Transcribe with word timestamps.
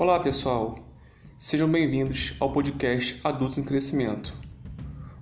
Olá, 0.00 0.20
pessoal. 0.20 0.78
Sejam 1.40 1.68
bem-vindos 1.68 2.34
ao 2.38 2.52
podcast 2.52 3.18
Adultos 3.24 3.58
em 3.58 3.64
Crescimento. 3.64 4.32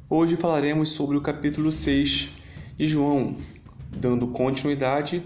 Hoje 0.07 0.37
falaremos 0.37 0.91
sobre 0.91 1.17
o 1.17 1.23
capítulo 1.23 1.73
6 1.73 2.29
de 2.77 2.87
João, 2.87 3.39
dando 3.91 4.29
continuidade 4.29 5.23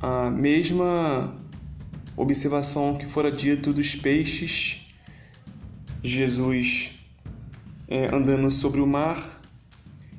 à 0.00 0.30
mesma 0.30 1.34
observação 2.16 2.96
que 2.96 3.04
fora 3.06 3.32
dito 3.32 3.72
dos 3.72 3.96
peixes, 3.96 4.86
Jesus 6.00 6.92
é, 7.88 8.14
andando 8.14 8.48
sobre 8.52 8.80
o 8.80 8.86
mar, 8.86 9.40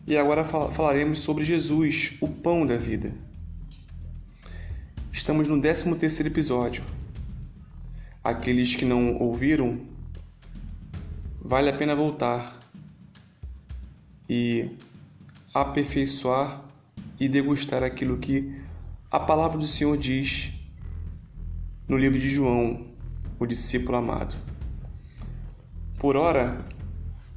e 0.05 0.17
agora 0.17 0.43
falaremos 0.43 1.21
sobre 1.21 1.45
Jesus, 1.45 2.17
o 2.19 2.27
pão 2.27 2.67
da 2.67 2.75
vida. 2.75 3.13
Estamos 5.09 5.47
no 5.47 5.61
13 5.61 5.95
terceiro 5.95 6.29
episódio 6.29 6.83
aqueles 8.25 8.73
que 8.73 8.85
não 8.85 9.19
ouviram, 9.19 9.79
vale 11.39 11.69
a 11.69 11.73
pena 11.73 11.95
voltar 11.95 12.59
e 14.27 14.71
aperfeiçoar 15.53 16.65
e 17.19 17.29
degustar 17.29 17.83
aquilo 17.83 18.17
que 18.17 18.59
a 19.11 19.19
palavra 19.19 19.59
do 19.59 19.67
Senhor 19.67 19.95
diz 19.95 20.51
no 21.87 21.95
livro 21.95 22.17
de 22.17 22.27
João, 22.27 22.87
o 23.37 23.45
discípulo 23.45 23.95
amado. 23.95 24.35
Por 25.99 26.15
ora, 26.15 26.65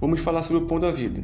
vamos 0.01 0.21
falar 0.21 0.43
sobre 0.43 0.63
o 0.63 0.67
pão 0.67 0.81
da 0.81 0.91
vida. 0.91 1.23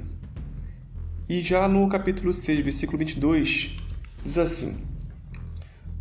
E 1.26 1.42
já 1.42 1.66
no 1.66 1.88
capítulo 1.88 2.34
6, 2.34 2.60
versículo 2.60 2.98
22, 2.98 3.78
diz 4.22 4.36
assim: 4.36 4.78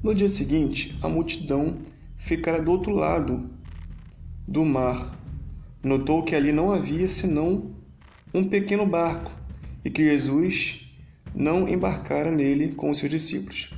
No 0.03 0.13
dia 0.13 0.27
seguinte, 0.27 0.99
a 1.01 1.07
multidão 1.07 1.77
ficara 2.17 2.61
do 2.61 2.71
outro 2.71 2.91
lado 2.91 3.49
do 4.47 4.63
mar. 4.65 5.19
Notou 5.83 6.23
que 6.23 6.35
ali 6.35 6.51
não 6.51 6.71
havia 6.71 7.07
senão 7.07 7.75
um 8.33 8.47
pequeno 8.47 8.85
barco 8.85 9.31
e 9.83 9.89
que 9.89 10.03
Jesus 10.03 10.95
não 11.35 11.67
embarcara 11.67 12.31
nele 12.31 12.75
com 12.75 12.89
os 12.89 12.99
seus 12.99 13.11
discípulos, 13.11 13.73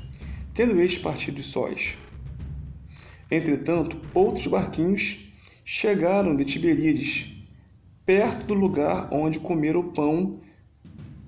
tendo 0.53 0.79
estes 0.79 1.01
partido 1.01 1.41
sós. 1.41 1.97
Entretanto, 3.29 3.99
outros 4.13 4.47
barquinhos 4.47 5.33
chegaram 5.63 6.35
de 6.35 6.45
Tiberíades, 6.45 7.33
perto 8.05 8.45
do 8.47 8.53
lugar 8.53 9.09
onde 9.11 9.39
comeram 9.39 9.79
o 9.79 9.91
pão, 9.91 10.39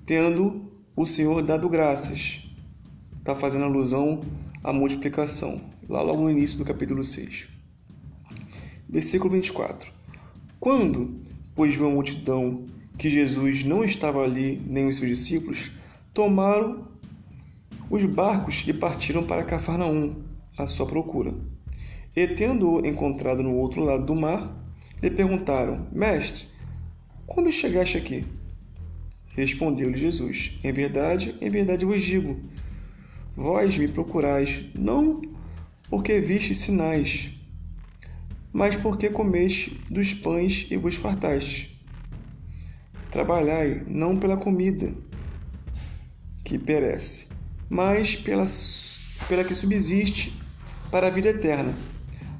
tendo 0.06 0.70
o 0.94 1.04
Senhor 1.04 1.42
dado 1.42 1.68
graças. 1.68 2.48
Está 3.18 3.34
fazendo 3.34 3.64
alusão 3.64 4.20
à 4.62 4.72
multiplicação, 4.72 5.60
lá 5.88 6.02
logo 6.02 6.22
no 6.22 6.30
início 6.30 6.58
do 6.58 6.64
capítulo 6.64 7.02
6. 7.02 7.48
Versículo 8.88 9.30
24. 9.30 9.90
Quando, 10.60 11.20
pois 11.54 11.74
viu 11.74 11.86
a 11.86 11.90
multidão 11.90 12.66
que 12.98 13.08
Jesus 13.08 13.64
não 13.64 13.82
estava 13.82 14.22
ali 14.22 14.62
nem 14.66 14.86
os 14.86 14.96
seus 14.96 15.08
discípulos, 15.08 15.70
tomaram 16.12 16.88
os 17.88 18.04
barcos 18.04 18.64
e 18.66 18.72
partiram 18.72 19.24
para 19.24 19.44
Cafarnaum 19.44 20.24
à 20.58 20.66
sua 20.66 20.86
procura. 20.86 21.34
E 22.14 22.26
tendo-o 22.26 22.84
encontrado 22.84 23.42
no 23.42 23.54
outro 23.54 23.82
lado 23.82 24.04
do 24.04 24.14
mar, 24.14 24.62
lhe 25.02 25.10
perguntaram: 25.10 25.86
Mestre, 25.92 26.48
quando 27.26 27.52
chegaste 27.52 27.96
aqui? 27.96 28.24
Respondeu-lhe 29.28 29.96
Jesus: 29.96 30.58
Em 30.64 30.72
verdade, 30.72 31.36
em 31.40 31.48
verdade 31.48 31.84
vos 31.84 32.02
digo, 32.02 32.36
vós 33.36 33.78
me 33.78 33.86
procurais 33.88 34.66
não 34.76 35.22
porque 35.90 36.20
viste 36.20 36.54
sinais, 36.54 37.30
mas 38.52 38.76
porque 38.76 39.10
comeste 39.10 39.84
dos 39.90 40.14
pães 40.14 40.66
e 40.70 40.76
vos 40.76 40.96
fartaste. 40.96 41.78
Trabalhai 43.10 43.84
não 43.86 44.18
pela 44.18 44.36
comida 44.36 44.94
que 46.44 46.58
perece, 46.58 47.32
mas 47.68 48.16
pela, 48.16 48.44
pela 49.28 49.44
que 49.44 49.54
subsiste 49.54 50.32
para 50.90 51.06
a 51.06 51.10
vida 51.10 51.28
eterna, 51.28 51.74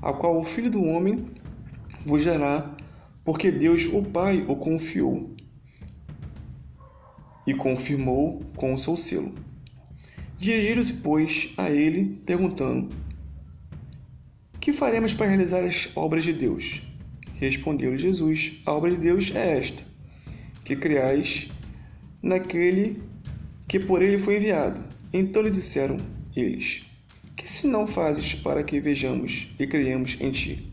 a 0.03 0.12
qual 0.12 0.39
o 0.39 0.44
Filho 0.44 0.71
do 0.71 0.83
Homem 0.83 1.31
vos 2.05 2.25
dará, 2.25 2.77
porque 3.25 3.50
Deus, 3.50 3.87
o 3.93 4.03
Pai, 4.03 4.44
o 4.49 4.56
confiou 4.56 5.37
e 7.47 7.55
confirmou 7.55 8.43
com 8.56 8.75
o 8.75 8.78
seu 8.78 8.97
selo. 8.97 9.34
Dirigiram-se, 10.39 10.94
pois, 10.94 11.53
a 11.56 11.71
ele, 11.71 12.21
perguntando: 12.25 12.89
que 14.69 14.73
faremos 14.75 15.15
para 15.15 15.29
realizar 15.29 15.65
as 15.65 15.89
obras 15.97 16.23
de 16.23 16.34
Deus? 16.34 16.83
Respondeu-lhe 17.37 17.97
Jesus: 17.97 18.61
A 18.67 18.75
obra 18.75 18.91
de 18.91 18.99
Deus 18.99 19.33
é 19.34 19.56
esta, 19.56 19.83
que 20.62 20.77
criais 20.77 21.49
naquele 22.23 23.03
que 23.67 23.81
por 23.81 24.03
ele 24.03 24.19
foi 24.19 24.37
enviado. 24.37 24.84
Então 25.11 25.41
lhe 25.41 25.51
disseram 25.51 25.97
eles: 26.37 26.83
Que 27.34 27.51
sinal 27.51 27.87
fazes 27.87 28.34
para 28.34 28.62
que 28.62 28.79
vejamos 28.79 29.49
e 29.59 29.67
creiamos 29.67 30.19
em 30.21 30.31
ti? 30.33 30.71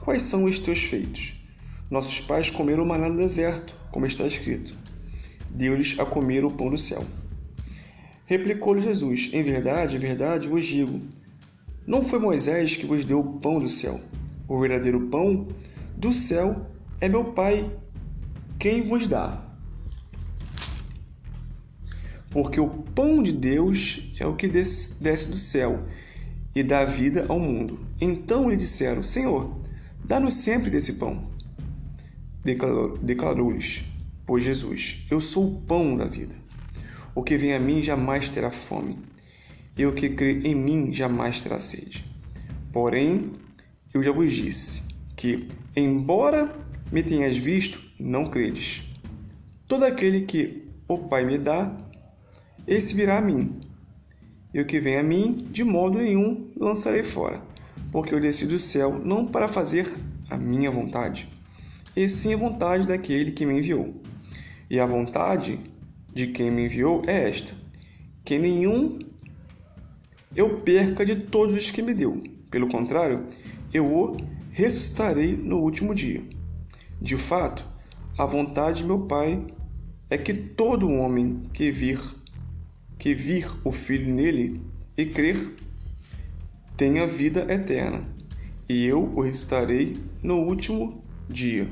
Quais 0.00 0.22
são 0.22 0.44
os 0.44 0.60
teus 0.60 0.84
feitos? 0.84 1.44
Nossos 1.90 2.20
pais 2.20 2.52
comeram 2.52 2.86
maná 2.86 3.08
no 3.08 3.16
deserto, 3.16 3.74
como 3.90 4.06
está 4.06 4.28
escrito. 4.28 4.78
Deu-lhes 5.50 5.98
a 5.98 6.06
comer 6.06 6.44
o 6.44 6.52
pão 6.52 6.70
do 6.70 6.78
céu. 6.78 7.04
Replicou-lhe 8.26 8.80
Jesus: 8.80 9.28
Em 9.32 9.42
verdade, 9.42 9.96
em 9.96 9.98
verdade 9.98 10.46
vos 10.46 10.64
digo 10.64 11.00
não 11.88 12.02
foi 12.02 12.18
Moisés 12.18 12.76
que 12.76 12.84
vos 12.84 13.06
deu 13.06 13.20
o 13.20 13.40
pão 13.40 13.58
do 13.58 13.68
céu. 13.68 13.98
O 14.46 14.60
verdadeiro 14.60 15.08
pão 15.08 15.48
do 15.96 16.12
céu 16.12 16.66
é 17.00 17.08
meu 17.08 17.32
Pai 17.32 17.74
quem 18.58 18.82
vos 18.82 19.08
dá. 19.08 19.42
Porque 22.30 22.60
o 22.60 22.68
pão 22.68 23.22
de 23.22 23.32
Deus 23.32 24.12
é 24.20 24.26
o 24.26 24.36
que 24.36 24.46
desce 24.46 25.30
do 25.30 25.36
céu 25.36 25.86
e 26.54 26.62
dá 26.62 26.84
vida 26.84 27.24
ao 27.26 27.40
mundo. 27.40 27.80
Então 27.98 28.50
lhe 28.50 28.56
disseram: 28.56 29.02
Senhor, 29.02 29.58
dá-nos 30.04 30.34
sempre 30.34 30.68
desse 30.68 30.94
pão. 30.96 31.30
Declarou-lhes, 33.00 33.82
pois 34.26 34.44
Jesus: 34.44 35.06
Eu 35.10 35.22
sou 35.22 35.54
o 35.54 35.60
pão 35.62 35.96
da 35.96 36.04
vida. 36.04 36.34
O 37.14 37.22
que 37.22 37.38
vem 37.38 37.54
a 37.54 37.58
mim 37.58 37.82
jamais 37.82 38.28
terá 38.28 38.50
fome 38.50 38.98
e 39.78 39.86
o 39.86 39.94
que 39.94 40.10
crê 40.10 40.40
em 40.40 40.56
mim 40.56 40.92
jamais 40.92 41.40
terá 41.40 41.60
sede. 41.60 42.04
Porém, 42.72 43.32
eu 43.94 44.02
já 44.02 44.10
vos 44.10 44.32
disse 44.32 44.88
que, 45.16 45.48
embora 45.76 46.52
me 46.90 47.02
tenhas 47.02 47.36
visto, 47.36 47.80
não 47.98 48.28
credes. 48.28 48.82
Todo 49.68 49.84
aquele 49.84 50.22
que 50.22 50.68
o 50.88 50.98
Pai 50.98 51.24
me 51.24 51.38
dá, 51.38 51.74
esse 52.66 52.92
virá 52.92 53.18
a 53.18 53.22
mim. 53.22 53.60
E 54.52 54.60
o 54.60 54.66
que 54.66 54.80
vem 54.80 54.98
a 54.98 55.02
mim, 55.02 55.46
de 55.50 55.62
modo 55.62 55.98
nenhum 55.98 56.50
lançarei 56.56 57.04
fora, 57.04 57.40
porque 57.92 58.12
eu 58.12 58.20
desci 58.20 58.46
do 58.46 58.58
céu 58.58 58.98
não 58.98 59.26
para 59.26 59.46
fazer 59.46 59.94
a 60.28 60.36
minha 60.36 60.70
vontade, 60.70 61.28
e 61.94 62.08
sim 62.08 62.34
a 62.34 62.36
vontade 62.36 62.86
daquele 62.86 63.30
que 63.30 63.46
me 63.46 63.58
enviou. 63.58 63.94
E 64.70 64.80
a 64.80 64.86
vontade 64.86 65.60
de 66.12 66.26
quem 66.28 66.50
me 66.50 66.64
enviou 66.64 67.02
é 67.06 67.28
esta: 67.28 67.54
que 68.24 68.38
nenhum 68.38 68.98
eu 70.34 70.60
perca 70.60 71.04
de 71.04 71.16
todos 71.16 71.54
os 71.54 71.70
que 71.70 71.82
me 71.82 71.94
deu. 71.94 72.22
Pelo 72.50 72.68
contrário, 72.68 73.26
eu 73.72 73.86
o 73.86 74.16
ressuscitarei 74.50 75.36
no 75.36 75.58
último 75.58 75.94
dia. 75.94 76.22
De 77.00 77.16
fato, 77.16 77.66
a 78.16 78.26
vontade 78.26 78.78
de 78.78 78.86
meu 78.86 79.00
Pai 79.00 79.46
é 80.10 80.18
que 80.18 80.32
todo 80.32 80.90
homem 80.90 81.42
que 81.52 81.70
vir, 81.70 82.00
que 82.98 83.14
vir 83.14 83.48
o 83.64 83.70
Filho 83.70 84.12
nele 84.12 84.60
e 84.96 85.06
crer, 85.06 85.54
tenha 86.76 87.06
vida 87.06 87.46
eterna, 87.52 88.04
e 88.68 88.86
eu 88.86 89.04
o 89.14 89.20
ressuscitarei 89.20 89.96
no 90.22 90.36
último 90.36 91.02
dia. 91.28 91.68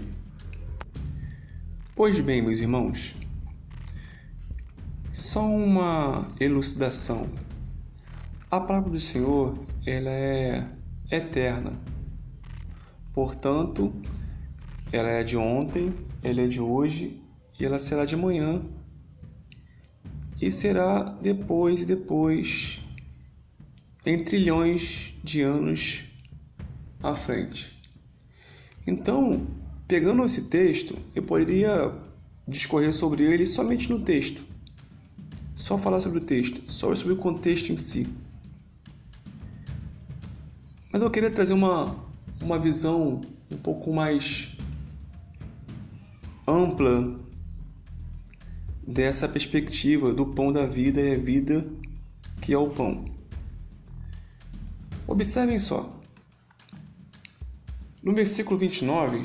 Pois 1.94 2.20
bem, 2.20 2.42
meus 2.42 2.60
irmãos, 2.60 3.16
só 5.10 5.42
uma 5.42 6.30
elucidação 6.38 7.26
a 8.56 8.60
palavra 8.60 8.90
do 8.90 9.00
Senhor, 9.00 9.58
ela 9.86 10.10
é 10.10 10.66
eterna. 11.10 11.72
Portanto, 13.12 13.94
ela 14.92 15.10
é 15.10 15.22
de 15.22 15.36
ontem, 15.36 15.94
ela 16.22 16.40
é 16.40 16.46
de 16.46 16.60
hoje 16.60 17.20
e 17.58 17.64
ela 17.64 17.78
será 17.78 18.04
de 18.04 18.14
amanhã. 18.14 18.62
E 20.40 20.50
será 20.50 21.02
depois 21.22 21.82
e 21.82 21.86
depois, 21.86 22.82
em 24.04 24.22
trilhões 24.22 25.14
de 25.24 25.40
anos 25.40 26.04
à 27.02 27.14
frente. 27.14 27.80
Então, 28.86 29.46
pegando 29.88 30.24
esse 30.24 30.48
texto, 30.48 30.96
eu 31.14 31.22
poderia 31.22 31.92
discorrer 32.46 32.92
sobre 32.92 33.24
ele 33.24 33.46
somente 33.46 33.88
no 33.90 34.00
texto. 34.00 34.44
Só 35.54 35.78
falar 35.78 36.00
sobre 36.00 36.18
o 36.18 36.24
texto, 36.24 36.70
só 36.70 36.94
sobre 36.94 37.14
o 37.14 37.16
contexto 37.16 37.72
em 37.72 37.76
si. 37.76 38.25
Mas 40.96 41.02
eu 41.02 41.10
queria 41.10 41.30
trazer 41.30 41.52
uma 41.52 41.94
uma 42.40 42.58
visão 42.58 43.20
um 43.52 43.56
pouco 43.58 43.92
mais 43.92 44.56
ampla 46.48 47.20
dessa 48.82 49.28
perspectiva 49.28 50.14
do 50.14 50.28
pão 50.28 50.50
da 50.50 50.64
vida 50.64 50.98
e 51.02 51.14
a 51.14 51.18
vida 51.18 51.66
que 52.40 52.54
é 52.54 52.56
o 52.56 52.70
pão. 52.70 53.04
Observem 55.06 55.58
só. 55.58 56.00
No 58.02 58.14
versículo 58.14 58.58
29, 58.58 59.22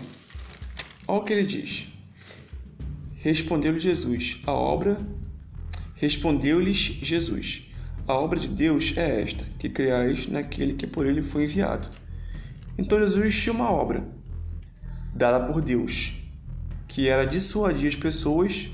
olha 1.07 1.21
o 1.21 1.23
que 1.23 1.31
ele 1.31 1.47
diz. 1.47 1.87
Respondeu-lhe 3.15 3.79
Jesus: 3.79 4.41
A 4.45 4.51
obra 4.51 4.99
respondeu-lhes 5.95 6.77
Jesus: 7.01 7.70
A 8.07 8.13
obra 8.15 8.39
de 8.39 8.47
Deus 8.47 8.93
é 8.97 9.21
esta, 9.21 9.45
que 9.59 9.69
creais 9.69 10.27
naquele 10.27 10.73
que 10.73 10.87
por 10.87 11.05
ele 11.05 11.21
foi 11.21 11.43
enviado. 11.43 11.87
Então 12.77 12.99
Jesus 12.99 13.41
tinha 13.41 13.53
uma 13.53 13.69
obra 13.71 14.03
dada 15.13 15.45
por 15.45 15.61
Deus, 15.61 16.13
que 16.87 17.07
era 17.07 17.25
dissuadir 17.25 17.87
as 17.87 17.95
pessoas 17.95 18.69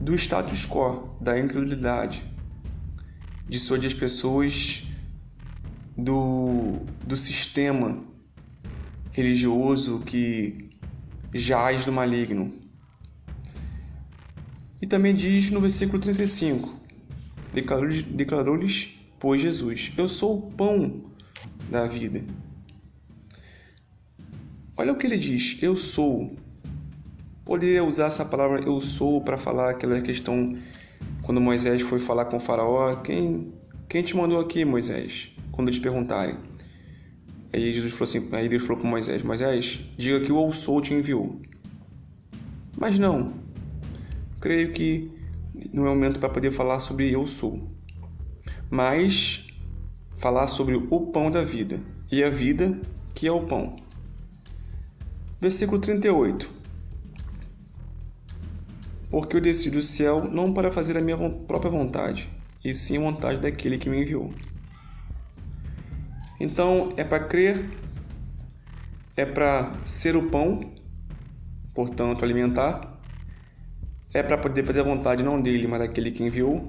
do 0.00 0.14
status 0.14 0.66
quo, 0.66 1.16
da 1.20 1.38
incredulidade, 1.38 2.24
dissuadir 3.48 3.88
as 3.88 3.94
pessoas 3.94 4.84
do, 5.96 6.80
do 7.04 7.16
sistema 7.16 8.02
religioso 9.10 10.00
que 10.00 10.70
jaz 11.34 11.84
do 11.84 11.92
maligno. 11.92 12.54
E 14.80 14.86
também 14.86 15.14
diz 15.14 15.50
no 15.50 15.60
versículo 15.60 16.00
35: 16.00 16.81
Declarou-lhes, 17.52 18.98
pois 19.18 19.42
Jesus: 19.42 19.92
Eu 19.96 20.08
sou 20.08 20.38
o 20.38 20.50
pão 20.52 21.02
da 21.70 21.86
vida. 21.86 22.24
Olha 24.76 24.92
o 24.92 24.96
que 24.96 25.06
ele 25.06 25.18
diz: 25.18 25.58
Eu 25.62 25.76
sou. 25.76 26.34
Poderia 27.44 27.84
usar 27.84 28.06
essa 28.06 28.24
palavra 28.24 28.60
eu 28.64 28.80
sou 28.80 29.20
para 29.20 29.36
falar 29.36 29.70
aquela 29.70 30.00
questão 30.00 30.56
quando 31.22 31.40
Moisés 31.40 31.82
foi 31.82 31.98
falar 31.98 32.26
com 32.26 32.36
o 32.36 32.40
faraó, 32.40 32.96
quem 32.96 33.52
quem 33.88 34.02
te 34.02 34.16
mandou 34.16 34.40
aqui, 34.40 34.64
Moisés? 34.64 35.30
Quando 35.50 35.68
eles 35.68 35.78
perguntarem. 35.78 36.36
Aí 37.52 37.74
Jesus 37.74 37.92
falou 37.92 38.08
assim, 38.08 38.28
aí 38.32 38.48
Deus 38.48 38.62
falou 38.62 38.80
para 38.80 38.88
Moisés, 38.88 39.22
Moisés, 39.22 39.82
diga 39.98 40.24
que 40.24 40.32
o 40.32 40.46
eu 40.46 40.52
sou 40.52 40.80
te 40.80 40.94
enviou. 40.94 41.38
Mas 42.74 42.98
não. 42.98 43.34
Creio 44.40 44.72
que 44.72 45.10
não 45.72 45.86
é 45.86 45.90
o 45.90 45.94
momento 45.94 46.18
para 46.18 46.28
poder 46.28 46.50
falar 46.50 46.80
sobre 46.80 47.10
eu 47.10 47.26
sou. 47.26 47.70
Mas 48.70 49.46
falar 50.16 50.46
sobre 50.48 50.74
o 50.74 51.06
pão 51.08 51.30
da 51.30 51.42
vida 51.42 51.80
e 52.10 52.22
a 52.22 52.30
vida 52.30 52.80
que 53.14 53.26
é 53.26 53.32
o 53.32 53.46
pão. 53.46 53.76
Versículo 55.40 55.80
38. 55.80 56.50
Porque 59.10 59.36
eu 59.36 59.40
desci 59.40 59.70
do 59.70 59.82
céu 59.82 60.24
não 60.30 60.54
para 60.54 60.70
fazer 60.70 60.96
a 60.96 61.00
minha 61.00 61.18
própria 61.30 61.70
vontade, 61.70 62.30
e 62.64 62.74
sim 62.74 62.96
a 62.96 63.00
vontade 63.00 63.40
daquele 63.40 63.76
que 63.76 63.90
me 63.90 64.00
enviou. 64.00 64.32
Então 66.40 66.92
é 66.96 67.04
para 67.04 67.24
crer, 67.24 67.68
é 69.16 69.26
para 69.26 69.72
ser 69.84 70.16
o 70.16 70.30
pão, 70.30 70.72
portanto 71.74 72.24
alimentar, 72.24 72.91
é 74.14 74.22
para 74.22 74.36
poder 74.36 74.64
fazer 74.64 74.80
a 74.80 74.84
vontade 74.84 75.22
não 75.22 75.40
dele, 75.40 75.66
mas 75.66 75.80
daquele 75.80 76.10
que 76.10 76.22
enviou, 76.22 76.68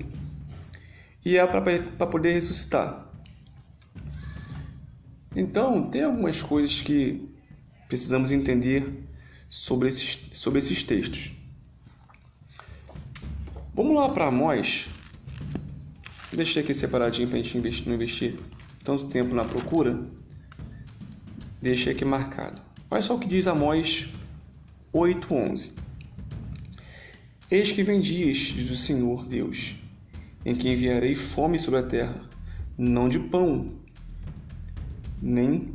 e 1.26 1.38
é 1.38 1.46
para 1.46 2.08
poder 2.08 2.34
ressuscitar. 2.34 3.08
Então, 5.36 5.90
tem 5.90 6.04
algumas 6.04 6.42
coisas 6.42 6.82
que 6.82 7.30
precisamos 7.88 8.32
entender 8.32 9.04
sobre 9.50 9.90
esses, 9.90 10.30
sobre 10.34 10.60
esses 10.60 10.84
textos. 10.84 11.34
Vamos 13.74 13.96
lá 13.96 14.10
para 14.10 14.28
Amós. 14.28 14.88
Deixei 16.32 16.62
aqui 16.62 16.74
separadinho 16.74 17.28
para 17.28 17.40
a 17.40 17.42
gente 17.42 17.58
investir, 17.58 17.88
não 17.88 17.96
investir 17.96 18.36
tanto 18.84 19.06
tempo 19.06 19.34
na 19.34 19.46
procura. 19.46 20.06
Deixei 21.62 21.94
aqui 21.94 22.06
marcado. 22.06 22.62
Olha 22.90 23.02
só 23.02 23.16
o 23.16 23.20
que 23.20 23.28
diz 23.28 23.48
Amós 23.48 24.10
8,11. 24.94 25.83
Eis 27.54 27.72
que 27.72 27.84
vem 27.84 28.02
dias, 28.02 28.40
diz 28.40 28.72
o 28.72 28.76
Senhor 28.76 29.28
Deus, 29.28 29.76
em 30.44 30.56
que 30.56 30.68
enviarei 30.68 31.14
fome 31.14 31.60
sobre 31.60 31.82
a 31.82 31.84
terra, 31.84 32.20
não 32.76 33.08
de 33.08 33.20
pão, 33.20 33.76
nem 35.22 35.72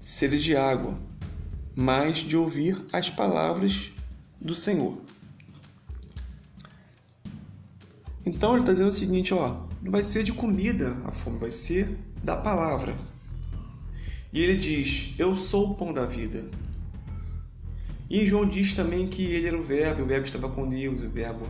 sede 0.00 0.42
de 0.42 0.56
água, 0.56 0.98
mas 1.76 2.20
de 2.20 2.34
ouvir 2.38 2.82
as 2.90 3.10
palavras 3.10 3.92
do 4.40 4.54
Senhor. 4.54 4.96
Então 8.24 8.52
ele 8.52 8.60
está 8.60 8.72
dizendo 8.72 8.88
o 8.88 8.92
seguinte, 8.92 9.34
ó, 9.34 9.66
não 9.82 9.92
vai 9.92 10.02
ser 10.02 10.24
de 10.24 10.32
comida 10.32 10.96
a 11.04 11.12
fome, 11.12 11.38
vai 11.38 11.50
ser 11.50 11.98
da 12.24 12.34
palavra. 12.34 12.96
E 14.32 14.40
ele 14.40 14.56
diz: 14.56 15.14
Eu 15.18 15.36
sou 15.36 15.72
o 15.72 15.74
pão 15.74 15.92
da 15.92 16.06
vida. 16.06 16.48
E 18.12 18.26
João 18.26 18.46
diz 18.46 18.74
também 18.74 19.08
que 19.08 19.24
ele 19.24 19.46
era 19.46 19.56
o 19.56 19.62
Verbo, 19.62 20.02
o 20.02 20.06
Verbo 20.06 20.26
estava 20.26 20.46
com 20.50 20.68
Deus, 20.68 21.00
o 21.00 21.08
Verbo 21.08 21.48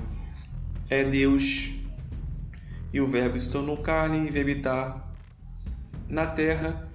é 0.88 1.03
Deus. 1.03 1.73
E 2.93 3.00
o 3.00 3.06
Verbo 3.06 3.37
se 3.37 3.50
tornou 3.50 3.79
carne 3.79 4.29
e 4.29 4.31
veio 4.31 4.44
habitar 4.44 5.12
na 6.09 6.25
terra 6.25 6.88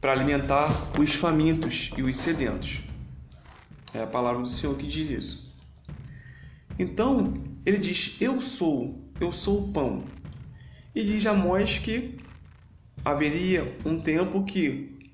para 0.00 0.10
alimentar 0.10 0.68
os 0.98 1.14
famintos 1.14 1.92
e 1.96 2.02
os 2.02 2.16
sedentos. 2.16 2.82
É 3.94 4.02
a 4.02 4.06
palavra 4.08 4.42
do 4.42 4.48
Senhor 4.48 4.76
que 4.76 4.88
diz 4.88 5.10
isso. 5.10 5.54
Então, 6.76 7.34
ele 7.64 7.78
diz: 7.78 8.16
Eu 8.20 8.42
sou, 8.42 9.00
eu 9.20 9.32
sou 9.32 9.62
o 9.62 9.72
pão. 9.72 10.02
E 10.92 11.04
diz 11.04 11.24
a 11.24 11.30
Amós 11.30 11.78
que 11.78 12.18
haveria 13.04 13.78
um 13.84 14.00
tempo 14.00 14.42
que 14.42 15.12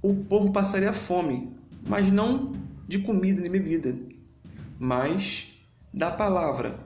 o 0.00 0.14
povo 0.24 0.50
passaria 0.52 0.90
fome, 0.90 1.54
mas 1.86 2.10
não 2.10 2.63
de 2.86 2.98
comida 2.98 3.40
nem 3.40 3.50
bebida, 3.50 3.96
mas 4.78 5.58
da 5.92 6.10
palavra. 6.10 6.78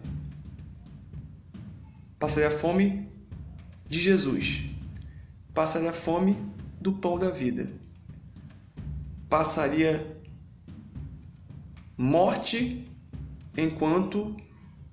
Passaria 2.19 2.51
fome 2.51 3.09
de 3.89 4.01
Jesus. 4.01 4.67
Passaria 5.55 5.93
fome 5.93 6.37
do 6.81 6.93
pão 6.93 7.19
da 7.19 7.31
vida. 7.31 7.71
Passaria 9.29 10.17
morte 11.97 12.85
enquanto 13.57 14.37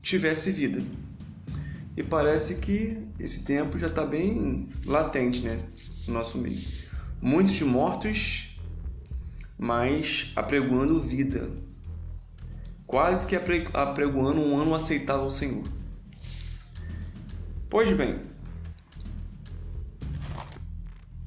tivesse 0.01 0.51
vida. 0.51 0.83
E 1.95 2.03
parece 2.03 2.55
que 2.55 2.97
esse 3.19 3.45
tempo 3.45 3.77
já 3.77 3.87
está 3.87 4.05
bem 4.05 4.67
latente 4.85 5.41
né, 5.41 5.59
no 6.07 6.13
nosso 6.13 6.37
meio. 6.37 6.59
Muitos 7.21 7.61
mortos, 7.61 8.54
mas 9.57 10.31
apregoando 10.35 10.99
vida. 10.99 11.49
Quase 12.85 13.25
que 13.25 13.35
apregoando 13.35 14.41
um 14.41 14.57
ano 14.57 14.75
aceitável 14.75 15.23
ao 15.23 15.31
Senhor. 15.31 15.63
Pois 17.69 17.91
bem, 17.91 18.21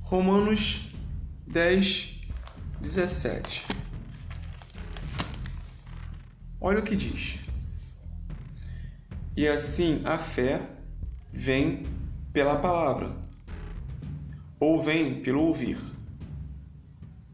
Romanos 0.03 0.93
10, 1.47 2.23
17. 2.81 3.67
Olha 6.61 6.79
o 6.79 6.83
que 6.83 6.97
diz. 6.97 7.41
E 9.37 9.47
assim 9.47 10.03
a 10.05 10.19
fé 10.19 10.63
vem 11.33 11.85
pela 12.33 12.59
palavra, 12.59 13.15
ou 14.59 14.83
vem 14.83 15.21
pelo 15.21 15.43
ouvir. 15.43 15.79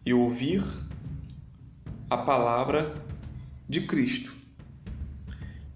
E 0.05 0.13
ouvir 0.13 0.63
a 2.15 2.19
palavra 2.19 2.95
de 3.69 3.81
Cristo. 3.81 4.33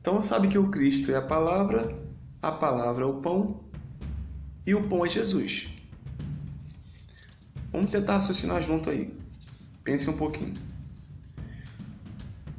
Então 0.00 0.23
sabe 0.23 0.47
que 0.47 0.57
o 0.57 0.71
Cristo 0.71 1.11
é 1.11 1.16
a 1.16 1.23
palavra, 1.23 1.99
a 2.40 2.52
palavra 2.52 3.04
é 3.04 3.07
o 3.07 3.21
pão 3.21 3.64
e 4.64 4.73
o 4.73 4.88
pão 4.88 5.04
é 5.04 5.09
Jesus. 5.09 5.68
Vamos 7.73 7.90
tentar 7.90 8.14
raciocinar 8.14 8.62
junto 8.62 8.88
aí. 8.88 9.12
Pense 9.83 10.09
um 10.09 10.16
pouquinho. 10.16 10.54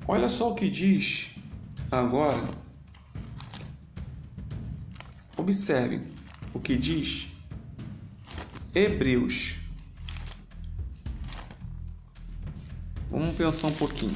Olha 0.05 0.27
só 0.27 0.51
o 0.51 0.55
que 0.55 0.69
diz 0.69 1.29
agora. 1.89 2.41
Observe 5.37 6.01
o 6.53 6.59
que 6.59 6.75
diz 6.75 7.29
Hebreus. 8.75 9.58
Vamos 13.11 13.33
pensar 13.35 13.69
um 13.69 13.73
pouquinho. 13.73 14.15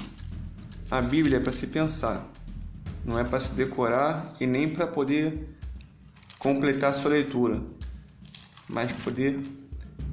A 0.92 1.02
Bíblia 1.02 1.38
é 1.38 1.40
para 1.40 1.52
se 1.52 1.66
pensar, 1.66 2.32
não 3.04 3.18
é 3.18 3.24
para 3.24 3.40
se 3.40 3.56
decorar 3.56 4.36
e 4.40 4.46
nem 4.46 4.70
para 4.70 4.86
poder 4.86 5.50
completar 6.38 6.92
a 6.92 6.94
sua 6.94 7.10
leitura, 7.10 7.60
mas 8.70 8.92
poder 8.92 9.40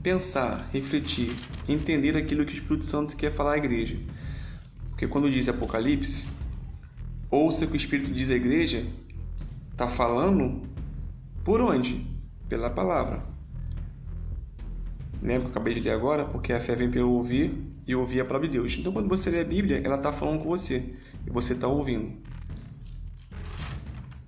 pensar, 0.02 0.66
refletir, 0.72 1.36
entender 1.68 2.16
aquilo 2.16 2.46
que 2.46 2.52
o 2.52 2.54
Espírito 2.54 2.86
Santo 2.86 3.16
quer 3.16 3.30
falar 3.30 3.52
à 3.52 3.58
igreja. 3.58 3.98
Porque 4.88 5.06
quando 5.06 5.30
diz 5.30 5.46
Apocalipse, 5.46 6.24
ouça 7.30 7.66
o 7.66 7.68
que 7.68 7.74
o 7.74 7.76
Espírito 7.76 8.10
diz 8.10 8.30
à 8.30 8.34
igreja, 8.34 8.86
está 9.72 9.88
falando 9.88 10.62
por 11.44 11.60
onde? 11.60 12.06
Pela 12.48 12.70
palavra. 12.70 13.22
Lembra 15.22 15.40
que 15.40 15.46
eu 15.48 15.50
acabei 15.50 15.74
de 15.74 15.80
ler 15.80 15.90
agora? 15.90 16.24
Porque 16.24 16.50
a 16.54 16.60
fé 16.60 16.74
vem 16.74 16.90
pelo 16.90 17.10
ouvir 17.10 17.69
e 17.90 17.94
ouvir 17.94 18.20
a 18.20 18.24
palavra 18.24 18.46
de 18.46 18.52
Deus. 18.54 18.76
Então, 18.78 18.92
quando 18.92 19.08
você 19.08 19.30
lê 19.30 19.40
a 19.40 19.44
Bíblia, 19.44 19.82
ela 19.84 19.96
está 19.96 20.12
falando 20.12 20.44
com 20.44 20.48
você 20.48 20.94
e 21.26 21.30
você 21.30 21.54
está 21.54 21.66
ouvindo. 21.66 22.12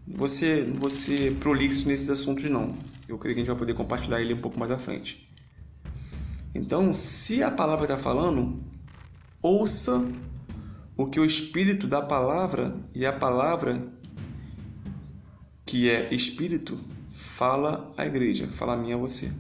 Você, 0.05 0.65
você 0.65 1.31
prolixo 1.39 1.87
nesses 1.87 2.11
assuntos 2.11 2.45
não. 2.51 2.75
Eu 3.09 3.17
creio 3.19 3.37
que 3.37 3.41
a 3.41 3.45
gente 3.45 3.51
vai 3.51 3.59
poder 3.59 3.75
compartilhar 3.75 4.21
ele 4.21 4.35
um 4.35 4.41
pouco 4.41 4.59
mais 4.59 4.73
à 4.73 4.79
frente. 4.79 5.29
Então, 6.53 6.93
se 6.93 7.41
a 7.41 7.53
palavra 7.53 7.85
está 7.85 7.97
falando, 7.97 8.61
ouça 9.41 10.11
o 10.97 11.07
que 11.07 11.21
o 11.21 11.25
Espírito 11.25 11.87
da 11.87 12.03
palavra 12.03 12.75
e 12.93 13.07
a 13.07 13.13
palavra 13.13 13.93
que 15.65 15.89
é 15.89 16.13
Espírito 16.13 16.81
fala 17.11 17.93
à 17.97 18.05
igreja, 18.05 18.49
fala 18.49 18.75
a 18.75 18.77
mim 18.77 18.93
a 18.93 18.97
você. 18.97 19.33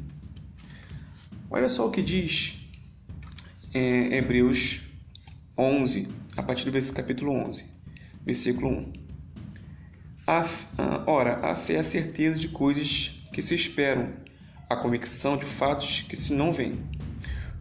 Olha 1.50 1.68
só 1.68 1.88
o 1.88 1.90
que 1.90 2.02
diz 2.02 2.61
em 3.74 4.12
Hebreus 4.12 4.82
11, 5.56 6.08
a 6.36 6.42
partir 6.42 6.70
do 6.70 6.92
capítulo 6.92 7.32
11, 7.32 7.64
versículo 8.24 8.68
1. 8.68 8.92
A, 10.26 10.44
ora, 11.06 11.38
a 11.38 11.54
fé 11.54 11.74
é 11.74 11.78
a 11.78 11.84
certeza 11.84 12.38
de 12.38 12.48
coisas 12.48 13.22
que 13.32 13.40
se 13.40 13.54
esperam, 13.54 14.12
a 14.68 14.76
convicção 14.76 15.38
de 15.38 15.46
fatos 15.46 16.02
que 16.02 16.16
se 16.16 16.34
não 16.34 16.52
veem. 16.52 16.78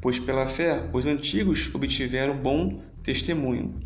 Pois 0.02 0.20
pela 0.20 0.46
fé 0.46 0.90
os 0.92 1.06
antigos 1.06 1.74
obtiveram 1.74 2.36
bom 2.38 2.84
testemunho. 3.02 3.80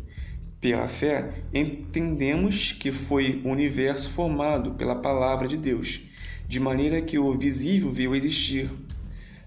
Pela 0.60 0.88
fé 0.88 1.44
entendemos 1.54 2.72
que 2.72 2.90
foi 2.90 3.40
o 3.44 3.50
universo 3.50 4.10
formado 4.10 4.72
pela 4.72 4.96
palavra 4.96 5.46
de 5.46 5.56
Deus, 5.56 6.00
de 6.48 6.58
maneira 6.58 7.00
que 7.00 7.18
o 7.18 7.38
visível 7.38 7.92
veio 7.92 8.16
existir 8.16 8.68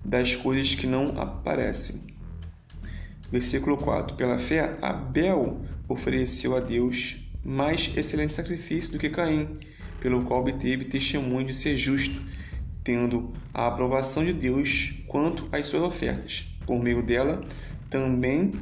das 0.03 0.33
coisas 0.33 0.75
que 0.75 0.87
não 0.87 1.19
aparecem. 1.19 2.08
Versículo 3.31 3.77
4: 3.77 4.15
Pela 4.15 4.37
fé, 4.37 4.77
Abel 4.81 5.61
ofereceu 5.87 6.55
a 6.55 6.59
Deus 6.59 7.17
mais 7.43 7.95
excelente 7.95 8.33
sacrifício 8.33 8.93
do 8.93 8.99
que 8.99 9.09
Caim, 9.09 9.59
pelo 9.99 10.23
qual 10.23 10.41
obteve 10.41 10.85
testemunho 10.85 11.47
de 11.47 11.53
ser 11.53 11.77
justo, 11.77 12.21
tendo 12.83 13.33
a 13.53 13.67
aprovação 13.67 14.25
de 14.25 14.33
Deus 14.33 15.03
quanto 15.07 15.47
às 15.51 15.67
suas 15.67 15.83
ofertas. 15.83 16.55
Por 16.65 16.81
meio 16.81 17.03
dela, 17.03 17.43
também, 17.89 18.53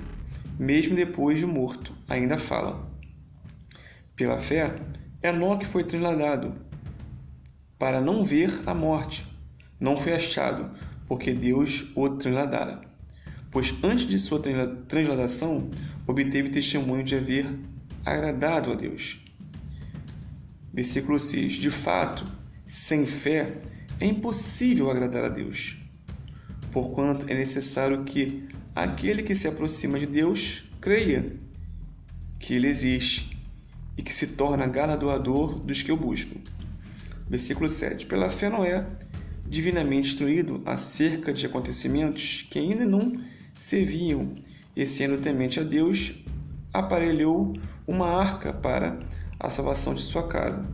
mesmo 0.60 0.96
depois 0.96 1.40
de 1.40 1.46
morto, 1.46 1.94
ainda 2.08 2.38
fala. 2.38 2.90
Pela 4.16 4.38
fé, 4.38 4.76
Enoque 5.22 5.66
foi 5.66 5.84
trasladado 5.84 6.56
para 7.78 8.02
não 8.02 8.24
ver 8.24 8.52
a 8.66 8.74
morte. 8.74 9.26
Não 9.80 9.96
foi 9.96 10.14
achado, 10.14 10.72
porque 11.08 11.34
Deus 11.34 11.92
o 11.96 12.10
transladara. 12.10 12.87
Pois 13.52 13.74
antes 13.82 14.08
de 14.08 14.20
sua 14.20 14.42
transladação, 14.88 15.70
obteve 16.06 16.50
testemunho 16.50 17.04
de 17.04 17.16
haver 17.16 17.46
agradado 18.06 18.72
a 18.72 18.76
Deus. 18.76 19.24
Versículo 20.74 21.20
6: 21.20 21.54
De 21.54 21.72
fato, 21.72 22.26
sem 22.68 23.06
fé 23.06 23.58
é 24.00 24.06
impossível 24.06 24.92
agradar 24.92 25.26
a 25.26 25.30
Deus, 25.30 25.78
porquanto 26.72 27.30
é 27.30 27.34
necessário 27.34 28.04
que 28.04 28.48
aquele 28.76 29.24
que 29.24 29.34
se 29.34 29.48
aproxima 29.48 30.00
de 30.00 30.06
Deus 30.06 30.70
creia 30.80 31.36
que 32.40 32.54
Ele 32.54 32.68
existe 32.68 33.38
e 33.98 34.04
que 34.04 34.14
se 34.14 34.36
torna 34.36 34.68
galardoador 34.68 35.60
dos 35.60 35.82
que 35.82 35.92
o 35.92 35.98
buscam. 35.98 36.40
Versículo 37.30 37.68
7: 37.68 38.06
Pela 38.06 38.30
fé, 38.30 38.50
Noé 38.50 38.86
divinamente 39.50 40.10
instruído 40.10 40.62
acerca 40.66 41.34
de 41.34 41.46
acontecimentos 41.46 42.46
que 42.50 42.60
ainda 42.60 42.86
não 42.86 43.20
se 43.58 43.84
viam, 43.84 44.36
e 44.76 44.86
sendo 44.86 45.20
temente 45.20 45.60
a 45.60 45.64
Deus, 45.64 46.24
aparelhou 46.72 47.54
uma 47.88 48.08
arca 48.08 48.54
para 48.54 49.00
a 49.40 49.50
salvação 49.50 49.96
de 49.96 50.04
sua 50.04 50.28
casa, 50.28 50.68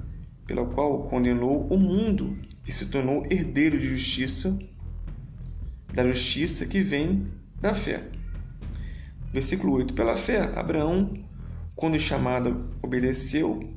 pela 0.45 0.65
qual 0.65 1.03
condenou 1.03 1.65
o 1.67 1.77
mundo 1.77 2.37
e 2.67 2.71
se 2.71 2.89
tornou 2.89 3.25
herdeiro 3.31 3.79
de 3.79 3.87
justiça, 3.87 4.59
da 5.93 6.05
justiça 6.05 6.65
que 6.65 6.81
vem 6.81 7.27
da 7.61 7.73
fé. 7.73 8.09
Versículo 9.31 9.73
8: 9.75 9.93
Pela 9.93 10.17
fé, 10.17 10.41
Abraão, 10.55 11.13
quando 11.75 11.97
chamado, 11.97 12.69
obedeceu, 12.81 13.69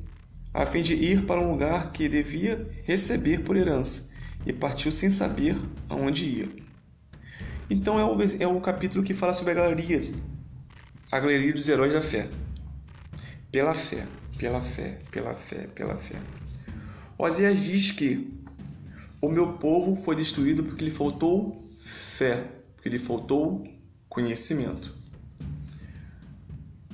a 0.53 0.65
fim 0.65 0.81
de 0.81 0.93
ir 0.93 1.25
para 1.25 1.41
um 1.41 1.51
lugar 1.51 1.93
que 1.93 2.09
devia 2.09 2.67
receber 2.83 3.43
por 3.43 3.55
herança 3.55 4.13
e 4.45 4.51
partiu 4.51 4.91
sem 4.91 5.09
saber 5.09 5.57
aonde 5.87 6.25
ia. 6.25 6.66
Então 7.69 7.99
é 7.99 8.05
o, 8.05 8.17
é 8.39 8.47
o 8.47 8.61
capítulo 8.61 9.03
que 9.03 9.13
fala 9.13 9.33
sobre 9.33 9.51
a 9.51 9.55
galeria, 9.55 10.11
a 11.11 11.19
galeria 11.19 11.53
dos 11.53 11.67
heróis 11.67 11.93
da 11.93 12.01
fé. 12.01 12.29
Pela 13.51 13.73
fé, 13.73 14.07
pela 14.37 14.61
fé, 14.61 15.01
pela 15.11 15.33
fé, 15.33 15.67
pela 15.67 15.95
fé. 15.95 16.15
Oséias 17.17 17.59
diz 17.59 17.91
que 17.91 18.33
o 19.21 19.29
meu 19.29 19.53
povo 19.53 19.95
foi 19.95 20.15
destruído 20.15 20.63
porque 20.63 20.85
lhe 20.85 20.91
faltou 20.91 21.65
fé, 21.81 22.47
porque 22.75 22.89
lhe 22.89 22.99
faltou 22.99 23.67
conhecimento. 24.07 24.95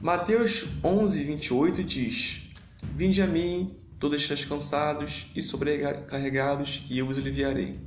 Mateus 0.02 0.70
11, 0.84 1.24
28 1.24 1.84
diz: 1.84 2.52
Vinde 2.96 3.22
a 3.22 3.28
mim, 3.28 3.76
todos 4.00 4.22
estáis 4.22 4.44
cansados 4.44 5.28
e 5.36 5.42
sobrecarregados, 5.42 6.86
e 6.90 6.98
eu 6.98 7.06
vos 7.06 7.18
aliviarei. 7.18 7.80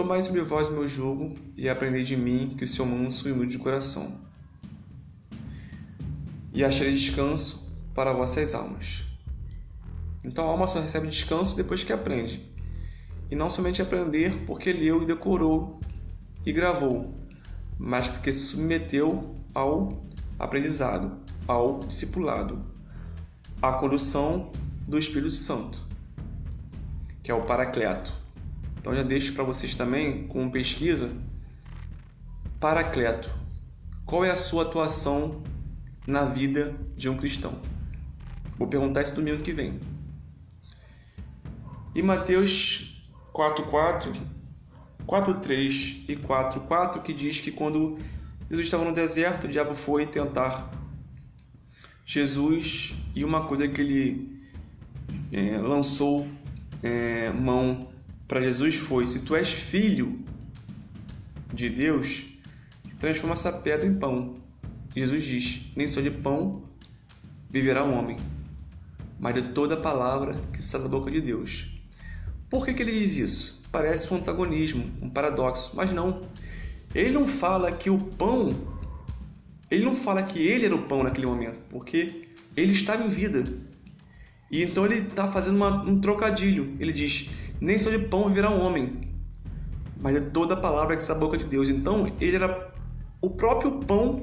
Tomai 0.00 0.22
sobre 0.22 0.40
vós 0.40 0.70
meu 0.70 0.88
jugo 0.88 1.34
e 1.54 1.68
aprendei 1.68 2.02
de 2.02 2.16
mim, 2.16 2.54
que 2.56 2.66
sou 2.66 2.86
manso 2.86 3.28
e 3.28 3.32
humilde 3.32 3.58
de 3.58 3.62
coração. 3.62 4.18
E 6.54 6.64
acharei 6.64 6.94
descanso 6.94 7.70
para 7.94 8.10
vossas 8.14 8.54
almas. 8.54 9.04
Então 10.24 10.46
a 10.46 10.52
alma 10.52 10.66
só 10.66 10.80
recebe 10.80 11.06
descanso 11.06 11.54
depois 11.54 11.84
que 11.84 11.92
aprende. 11.92 12.50
E 13.30 13.36
não 13.36 13.50
somente 13.50 13.82
aprender 13.82 14.46
porque 14.46 14.72
leu 14.72 15.02
e 15.02 15.06
decorou 15.06 15.78
e 16.46 16.50
gravou, 16.50 17.14
mas 17.78 18.08
porque 18.08 18.32
se 18.32 18.46
submeteu 18.46 19.34
ao 19.52 20.02
aprendizado, 20.38 21.18
ao 21.46 21.80
discipulado, 21.80 22.64
à 23.60 23.72
condução 23.72 24.50
do 24.88 24.98
Espírito 24.98 25.32
Santo, 25.32 25.78
que 27.22 27.30
é 27.30 27.34
o 27.34 27.42
Paracleto. 27.42 28.19
Então 28.80 28.96
já 28.96 29.02
deixo 29.02 29.34
para 29.34 29.44
vocês 29.44 29.74
também, 29.74 30.26
com 30.26 30.48
pesquisa, 30.48 31.14
Paracleto. 32.58 33.30
Qual 34.06 34.24
é 34.24 34.30
a 34.30 34.36
sua 34.36 34.62
atuação 34.62 35.42
na 36.06 36.24
vida 36.24 36.74
de 36.96 37.06
um 37.10 37.16
cristão? 37.16 37.60
Vou 38.58 38.66
perguntar 38.66 39.02
esse 39.02 39.14
domingo 39.14 39.42
que 39.42 39.52
vem. 39.52 39.78
E 41.94 42.00
Mateus 42.00 43.02
4:4, 43.34 44.14
4:3 45.06 46.04
e 46.08 46.16
4:4 46.16 47.02
que 47.02 47.12
diz 47.12 47.38
que 47.38 47.52
quando 47.52 47.98
Jesus 48.48 48.66
estava 48.66 48.84
no 48.84 48.94
deserto, 48.94 49.44
o 49.44 49.48
diabo 49.48 49.74
foi 49.74 50.06
tentar 50.06 50.70
Jesus 52.06 52.94
e 53.14 53.24
uma 53.24 53.44
coisa 53.46 53.68
que 53.68 53.80
ele 53.80 54.40
é, 55.30 55.58
lançou 55.58 56.26
é, 56.82 57.30
mão 57.30 57.89
para 58.30 58.40
Jesus 58.40 58.76
foi: 58.76 59.04
se 59.08 59.22
tu 59.22 59.34
és 59.34 59.50
filho 59.50 60.20
de 61.52 61.68
Deus, 61.68 62.26
transforma 63.00 63.32
essa 63.32 63.50
pedra 63.50 63.84
em 63.84 63.98
pão. 63.98 64.36
Jesus 64.94 65.24
diz: 65.24 65.62
nem 65.74 65.88
só 65.88 66.00
de 66.00 66.12
pão 66.12 66.62
viverá 67.50 67.84
o 67.84 67.90
homem, 67.90 68.16
mas 69.18 69.34
de 69.34 69.42
toda 69.52 69.76
palavra 69.76 70.36
que 70.52 70.62
sai 70.62 70.80
da 70.80 70.86
boca 70.86 71.10
de 71.10 71.20
Deus. 71.20 71.72
Por 72.48 72.64
que, 72.64 72.72
que 72.72 72.84
ele 72.84 72.92
diz 72.92 73.16
isso? 73.16 73.64
Parece 73.72 74.14
um 74.14 74.18
antagonismo, 74.18 74.88
um 75.02 75.10
paradoxo, 75.10 75.72
mas 75.74 75.90
não. 75.90 76.20
Ele 76.94 77.10
não 77.10 77.26
fala 77.26 77.72
que 77.72 77.90
o 77.90 77.98
pão, 77.98 78.54
ele 79.68 79.84
não 79.84 79.96
fala 79.96 80.22
que 80.22 80.38
ele 80.38 80.66
era 80.66 80.74
o 80.76 80.82
pão 80.82 81.02
naquele 81.02 81.26
momento, 81.26 81.58
porque 81.68 82.28
ele 82.56 82.70
estava 82.70 83.04
em 83.04 83.08
vida. 83.08 83.44
E 84.52 84.62
então 84.62 84.84
ele 84.86 84.98
está 84.98 85.26
fazendo 85.26 85.56
uma, 85.56 85.82
um 85.82 86.00
trocadilho. 86.00 86.76
Ele 86.78 86.92
diz: 86.92 87.28
Nem 87.60 87.78
só 87.78 87.90
de 87.90 87.98
pão 87.98 88.28
viverá 88.28 88.50
um 88.50 88.64
homem, 88.64 89.12
mas 90.00 90.14
de 90.14 90.30
toda 90.30 90.54
a 90.54 90.56
palavra 90.56 90.96
que 90.96 91.02
sai 91.02 91.14
da 91.14 91.20
boca 91.20 91.36
de 91.36 91.44
Deus. 91.44 91.68
Então 91.68 92.06
ele 92.20 92.36
era 92.36 92.72
o 93.20 93.30
próprio 93.30 93.80
pão 93.80 94.22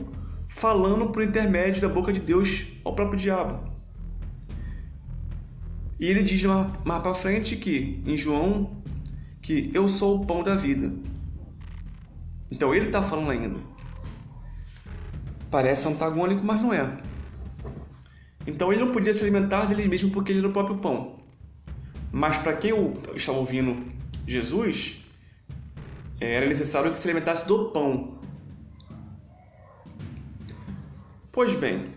falando 0.50 1.12
por 1.12 1.22
intermédio 1.24 1.82
da 1.82 1.89
boca 1.89 2.12
de 2.12 2.20
Deus 2.20 2.65
ao 2.84 2.96
próprio 2.96 3.20
diabo. 3.20 3.67
E 6.00 6.06
ele 6.08 6.24
diz 6.24 6.41
mais, 6.44 6.72
para 6.84 7.13
frente 7.13 7.56
que, 7.56 8.01
em 8.06 8.17
João, 8.17 8.84
que 9.41 9.72
eu 9.74 9.88
sou 9.89 10.22
o 10.22 10.25
pão 10.25 10.44
da 10.44 10.56
vida. 10.56 10.94
Então 12.51 12.74
ele 12.74 12.86
está 12.86 13.01
falando 13.01 13.32
ainda. 13.32 13.60
Parece 15.50 15.88
antagônico, 15.88 16.44
mas 16.44 16.62
não 16.62 16.74
é. 16.74 16.98
Então 18.46 18.72
ele 18.72 18.84
não 18.84 18.91
podia 18.91 19.13
se 19.13 19.24
alimentar 19.24 19.65
dele 19.65 19.88
mesmo 19.88 20.12
porque 20.12 20.32
ele 20.32 20.39
era 20.39 20.48
o 20.48 20.53
próprio 20.53 20.77
pão. 20.77 21.16
Mas 22.11 22.37
para 22.37 22.55
quem 22.55 22.71
estava 23.15 23.37
ouvindo 23.37 23.91
Jesus, 24.25 25.03
era 26.19 26.47
necessário 26.47 26.91
que 26.91 26.99
se 26.99 27.07
alimentasse 27.07 27.47
do 27.47 27.69
pão. 27.71 28.19
Pois 31.31 31.53
bem, 31.53 31.93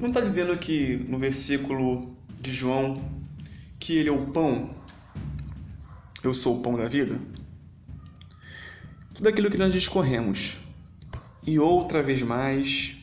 não 0.00 0.08
está 0.08 0.20
dizendo 0.20 0.52
aqui 0.52 0.96
no 1.08 1.18
versículo 1.18 2.16
de 2.40 2.50
João 2.50 3.04
que 3.78 3.98
ele 3.98 4.08
é 4.08 4.12
o 4.12 4.26
pão? 4.26 4.74
Eu 6.22 6.32
sou 6.32 6.58
o 6.58 6.62
pão 6.62 6.76
da 6.76 6.88
vida? 6.88 7.20
Tudo 9.12 9.28
aquilo 9.28 9.50
que 9.50 9.58
nós 9.58 9.72
discorremos. 9.72 10.60
E 11.46 11.58
outra 11.58 12.02
vez 12.02 12.22
mais, 12.22 12.96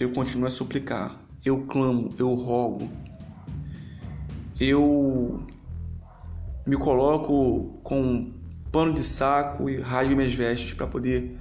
eu 0.00 0.12
continuo 0.12 0.46
a 0.46 0.50
suplicar, 0.50 1.20
eu 1.44 1.66
clamo, 1.66 2.10
eu 2.18 2.32
rogo, 2.34 2.90
eu 4.60 5.46
me 6.66 6.76
coloco 6.76 7.80
com 7.82 8.00
um 8.00 8.34
pano 8.70 8.94
de 8.94 9.02
saco 9.02 9.68
e 9.68 9.80
rasgo 9.80 10.16
minhas 10.16 10.34
vestes 10.34 10.72
para 10.74 10.86
poder 10.86 11.38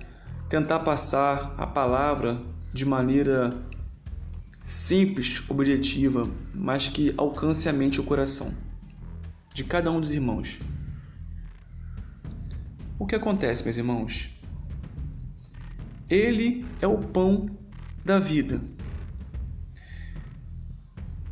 tentar 0.49 0.79
passar 0.79 1.55
a 1.57 1.65
palavra 1.65 2.41
de 2.73 2.85
maneira 2.85 3.51
simples, 4.61 5.43
objetiva, 5.49 6.27
mas 6.53 6.87
que 6.87 7.13
alcance 7.17 7.67
a 7.67 7.73
mente 7.73 7.95
e 7.95 7.99
o 7.99 8.03
coração 8.03 8.53
de 9.53 9.63
cada 9.63 9.91
um 9.91 9.99
dos 9.99 10.11
irmãos. 10.11 10.59
O 12.97 13.05
que 13.05 13.15
acontece, 13.15 13.63
meus 13.63 13.77
irmãos? 13.77 14.29
Ele 16.09 16.65
é 16.81 16.87
o 16.87 16.99
pão 16.99 17.49
da 18.03 18.19
vida. 18.19 18.61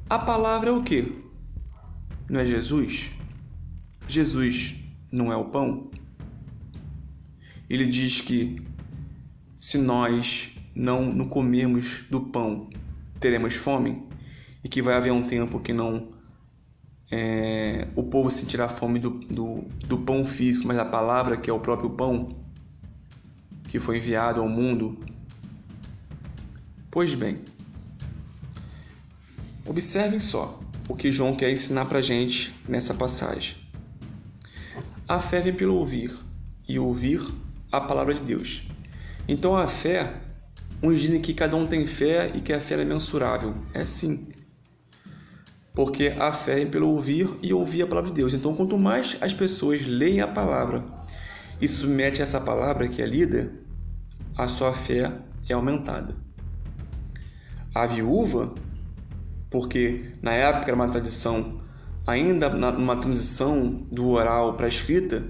A 0.10 0.20
palavra 0.20 0.70
é 0.70 0.74
o 0.74 0.84
que? 0.84 1.21
Não 2.32 2.40
é 2.40 2.46
Jesus? 2.46 3.12
Jesus 4.08 4.76
não 5.12 5.34
é 5.34 5.36
o 5.36 5.50
pão? 5.50 5.92
Ele 7.70 7.86
diz 7.86 8.22
que 8.22 8.66
se 9.60 9.78
nós 9.78 10.52
não, 10.74 11.14
não 11.14 11.28
comermos 11.28 12.06
do 12.10 12.22
pão, 12.22 12.70
teremos 13.20 13.56
fome 13.56 14.08
e 14.64 14.70
que 14.70 14.82
vai 14.82 14.96
haver 14.96 15.12
um 15.12 15.28
tempo 15.28 15.60
que 15.60 15.74
não 15.74 16.14
é, 17.12 17.90
o 17.98 18.04
povo 18.04 18.32
sentirá 18.32 18.70
fome 18.70 18.98
do, 18.98 19.10
do, 19.10 19.66
do 19.86 19.98
pão 19.98 20.24
físico, 20.24 20.66
mas 20.66 20.80
a 20.80 20.86
palavra 20.86 21.36
que 21.36 21.50
é 21.50 21.54
o 21.54 21.60
próprio 21.60 21.90
pão 21.90 22.34
que 23.68 23.78
foi 23.78 23.98
enviado 23.98 24.40
ao 24.40 24.48
mundo. 24.48 24.98
Pois 26.90 27.14
bem, 27.14 27.42
observem 29.66 30.22
só 30.22 30.62
o 30.88 30.96
que 30.96 31.12
João 31.12 31.36
quer 31.36 31.52
ensinar 31.52 31.86
para 31.86 32.02
gente 32.02 32.54
nessa 32.68 32.94
passagem. 32.94 33.56
A 35.08 35.20
fé 35.20 35.42
vem 35.42 35.54
pelo 35.54 35.76
ouvir, 35.76 36.12
e 36.68 36.80
ouvir 36.80 37.22
a 37.72 37.82
palavra 37.82 38.14
de 38.14 38.22
Deus. 38.22 38.64
Então 39.28 39.56
a 39.56 39.68
fé, 39.68 40.14
uns 40.82 41.00
dizem 41.00 41.22
que 41.22 41.34
cada 41.34 41.56
um 41.56 41.68
tem 41.68 41.86
fé 41.86 42.32
e 42.34 42.42
que 42.42 42.54
a 42.54 42.60
fé 42.60 42.76
é 42.76 42.86
mensurável. 42.86 43.56
É 43.74 43.86
sim. 43.86 44.30
Porque 45.74 46.08
a 46.18 46.32
fé 46.32 46.56
vem 46.56 46.70
pelo 46.70 46.90
ouvir 46.90 47.30
e 47.42 47.54
ouvir 47.54 47.82
a 47.82 47.88
palavra 47.88 48.10
de 48.10 48.16
Deus. 48.16 48.34
Então, 48.34 48.54
quanto 48.54 48.78
mais 48.78 49.18
as 49.22 49.34
pessoas 49.34 49.86
leem 49.86 50.20
a 50.20 50.28
palavra 50.28 50.84
e 51.62 51.67
submetem 51.67 52.22
essa 52.22 52.41
palavra 52.41 52.88
que 52.88 53.02
é 53.02 53.06
lida, 53.06 53.54
a 54.38 54.48
sua 54.48 54.74
fé 54.74 55.12
é 55.48 55.54
aumentada. 55.54 56.15
A 57.74 57.86
viúva, 57.86 58.54
porque 59.52 60.06
na 60.22 60.32
época 60.32 60.68
era 60.68 60.76
uma 60.76 60.90
tradição 60.90 61.62
ainda 62.08 62.50
numa 62.50 62.96
transição 62.96 63.86
do 63.92 64.10
oral 64.10 64.56
para 64.56 64.66
a 64.66 64.70
escrita, 64.70 65.28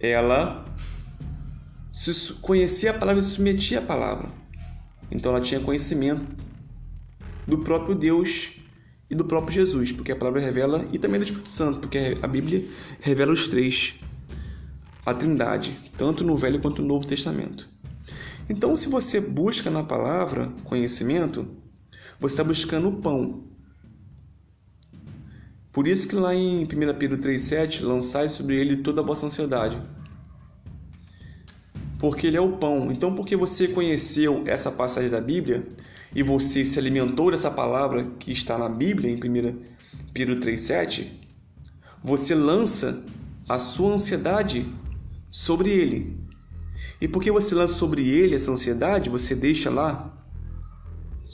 ela 0.00 0.64
se 1.92 2.32
conhecia 2.34 2.90
a 2.90 2.94
palavra 2.94 3.20
e 3.20 3.24
se 3.24 3.32
submetia 3.32 3.78
à 3.78 3.82
palavra. 3.82 4.28
Então 5.10 5.32
ela 5.32 5.40
tinha 5.40 5.60
conhecimento 5.60 6.26
do 7.46 7.58
próprio 7.58 7.94
Deus 7.94 8.54
e 9.10 9.14
do 9.14 9.24
próprio 9.24 9.54
Jesus, 9.54 9.92
porque 9.92 10.12
a 10.12 10.16
palavra 10.16 10.40
revela, 10.40 10.86
e 10.92 10.98
também 10.98 11.18
do 11.18 11.24
Espírito 11.24 11.50
Santo, 11.50 11.80
porque 11.80 12.18
a 12.20 12.26
Bíblia 12.26 12.66
revela 13.00 13.32
os 13.32 13.48
três, 13.48 13.94
a 15.04 15.14
Trindade, 15.14 15.76
tanto 15.96 16.22
no 16.24 16.36
Velho 16.36 16.60
quanto 16.60 16.82
no 16.82 16.88
Novo 16.88 17.06
Testamento. 17.06 17.68
Então, 18.50 18.76
se 18.76 18.88
você 18.88 19.20
busca 19.20 19.70
na 19.70 19.82
palavra 19.82 20.52
conhecimento, 20.64 21.48
você 22.20 22.34
está 22.34 22.44
buscando 22.44 22.88
o 22.88 22.96
pão, 23.00 23.48
por 25.78 25.86
isso 25.86 26.08
que 26.08 26.16
lá 26.16 26.34
em 26.34 26.64
1 26.64 26.68
Pedro 26.98 27.18
3,7, 27.18 27.84
lançai 27.84 28.28
sobre 28.28 28.56
ele 28.56 28.78
toda 28.78 29.00
a 29.00 29.04
vossa 29.04 29.26
ansiedade. 29.26 29.80
Porque 32.00 32.26
ele 32.26 32.36
é 32.36 32.40
o 32.40 32.56
pão. 32.56 32.90
Então, 32.90 33.14
porque 33.14 33.36
você 33.36 33.68
conheceu 33.68 34.42
essa 34.44 34.72
passagem 34.72 35.08
da 35.08 35.20
Bíblia 35.20 35.68
e 36.12 36.20
você 36.20 36.64
se 36.64 36.80
alimentou 36.80 37.30
dessa 37.30 37.48
palavra 37.48 38.10
que 38.18 38.32
está 38.32 38.58
na 38.58 38.68
Bíblia, 38.68 39.08
em 39.08 39.14
1 39.14 39.62
Pedro 40.12 40.40
3,7, 40.40 41.06
você 42.02 42.34
lança 42.34 43.04
a 43.48 43.60
sua 43.60 43.92
ansiedade 43.92 44.66
sobre 45.30 45.70
ele. 45.70 46.18
E 47.00 47.06
porque 47.06 47.30
você 47.30 47.54
lança 47.54 47.74
sobre 47.74 48.08
ele 48.08 48.34
essa 48.34 48.50
ansiedade, 48.50 49.10
você 49.10 49.32
deixa 49.32 49.70
lá 49.70 50.17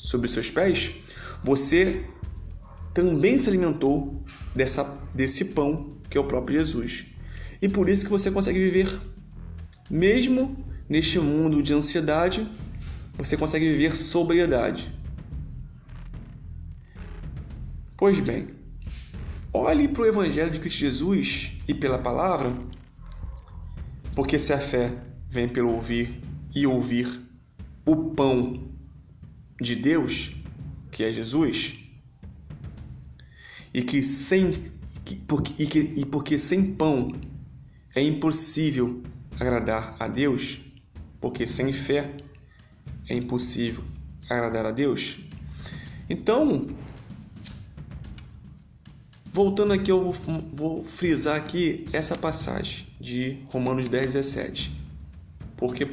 sobre 0.04 0.28
seus 0.28 0.50
pés, 0.50 0.92
você 1.42 2.04
também 2.92 3.38
se 3.38 3.48
alimentou 3.48 4.22
dessa, 4.54 4.84
desse 5.14 5.46
pão 5.46 5.96
que 6.10 6.18
é 6.18 6.20
o 6.20 6.24
próprio 6.24 6.58
Jesus. 6.58 7.06
E 7.60 7.68
por 7.70 7.88
isso 7.88 8.04
que 8.04 8.10
você 8.10 8.30
consegue 8.30 8.58
viver, 8.58 9.00
mesmo 9.90 10.62
neste 10.86 11.18
mundo 11.18 11.62
de 11.62 11.72
ansiedade, 11.72 12.46
você 13.16 13.34
consegue 13.34 13.66
viver 13.70 13.96
sobriedade. 13.96 14.94
Pois 17.96 18.20
bem, 18.20 18.48
olhe 19.54 19.88
para 19.88 20.02
o 20.02 20.06
Evangelho 20.06 20.50
de 20.50 20.60
Cristo 20.60 20.80
Jesus 20.80 21.52
e 21.66 21.72
pela 21.72 21.98
palavra, 21.98 22.54
porque 24.14 24.38
se 24.38 24.52
a 24.52 24.58
fé 24.58 24.94
vem 25.30 25.48
pelo 25.48 25.72
ouvir 25.72 26.20
e 26.54 26.66
ouvir 26.66 27.08
o 27.86 28.10
pão 28.10 28.73
de 29.64 29.74
Deus, 29.74 30.32
que 30.90 31.02
é 31.02 31.12
Jesus, 31.12 31.74
e 33.72 33.82
que 33.82 34.02
sem 34.02 34.52
que, 35.04 35.16
porque, 35.16 35.62
e, 35.62 35.66
que, 35.66 35.78
e 35.78 36.04
porque 36.04 36.38
sem 36.38 36.74
pão 36.74 37.12
é 37.94 38.02
impossível 38.02 39.02
agradar 39.38 39.96
a 39.98 40.06
Deus, 40.06 40.60
porque 41.20 41.46
sem 41.46 41.72
fé 41.72 42.14
é 43.08 43.14
impossível 43.14 43.82
agradar 44.28 44.66
a 44.66 44.70
Deus. 44.70 45.18
Então, 46.08 46.68
voltando 49.32 49.72
aqui, 49.72 49.90
eu 49.90 50.12
vou, 50.12 50.40
vou 50.52 50.84
frisar 50.84 51.36
aqui 51.36 51.86
essa 51.92 52.16
passagem 52.16 52.86
de 53.00 53.38
Romanos 53.50 53.88
10, 53.88 54.12
17, 54.14 54.80
porque 55.56 55.88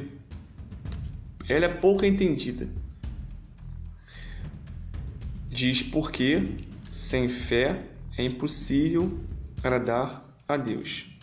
ela 1.48 1.66
é 1.66 1.68
pouco 1.68 2.04
entendida. 2.04 2.81
Diz 5.62 5.80
porque 5.80 6.42
sem 6.90 7.28
fé 7.28 7.86
é 8.18 8.24
impossível 8.24 9.16
agradar 9.58 10.36
a 10.48 10.56
Deus. 10.56 11.16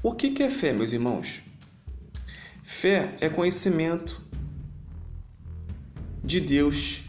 O 0.00 0.14
que 0.14 0.40
é 0.40 0.48
fé, 0.48 0.72
meus 0.72 0.92
irmãos? 0.92 1.42
Fé 2.62 3.16
é 3.20 3.28
conhecimento 3.28 4.22
de 6.22 6.40
Deus 6.40 7.02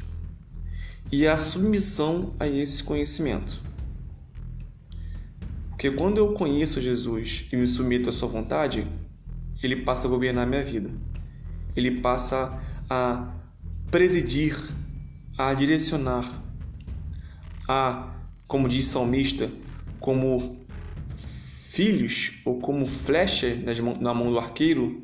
e 1.12 1.28
a 1.28 1.38
submissão 1.38 2.34
a 2.40 2.48
esse 2.48 2.84
conhecimento. 2.84 3.62
Porque 5.70 5.92
quando 5.92 6.18
eu 6.18 6.34
conheço 6.34 6.82
Jesus 6.82 7.50
e 7.54 7.56
me 7.56 7.68
submeto 7.68 8.10
à 8.10 8.12
sua 8.12 8.30
vontade, 8.30 8.88
ele 9.62 9.76
passa 9.84 10.08
a 10.08 10.10
governar 10.10 10.48
a 10.48 10.50
minha 10.50 10.66
vida. 10.66 10.90
Ele 11.76 12.02
passa 12.02 12.60
a 12.90 13.32
presidir, 13.92 14.58
a 15.38 15.54
direcionar, 15.54 16.42
a, 17.68 18.14
como 18.48 18.68
diz 18.70 18.88
o 18.88 18.92
salmista, 18.92 19.52
como 20.00 20.64
filhos 21.70 22.42
ou 22.46 22.60
como 22.60 22.86
flecha 22.86 23.56
na 24.00 24.14
mão 24.14 24.32
do 24.32 24.38
arqueiro, 24.38 25.04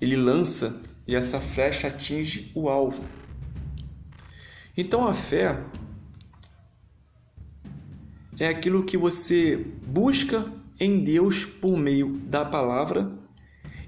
ele 0.00 0.16
lança 0.16 0.82
e 1.06 1.14
essa 1.14 1.40
flecha 1.40 1.88
atinge 1.88 2.50
o 2.54 2.68
alvo. 2.68 3.04
Então 4.76 5.06
a 5.06 5.14
fé 5.14 5.62
é 8.38 8.48
aquilo 8.48 8.84
que 8.84 8.96
você 8.96 9.56
busca 9.86 10.50
em 10.80 11.04
Deus 11.04 11.44
por 11.44 11.76
meio 11.76 12.18
da 12.26 12.44
palavra. 12.44 13.12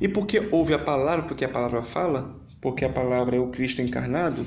E 0.01 0.09
porque 0.09 0.49
ouve 0.51 0.75
a 0.75 0.79
palavra, 0.79 1.25
porque 1.25 1.45
a 1.45 1.49
palavra 1.49 1.83
fala, 1.83 2.39
porque 2.61 2.85
a 2.85 2.89
palavra 2.89 3.37
é 3.37 3.41
o 3.41 3.49
Cristo 3.49 3.81
encarnado, 3.81 4.47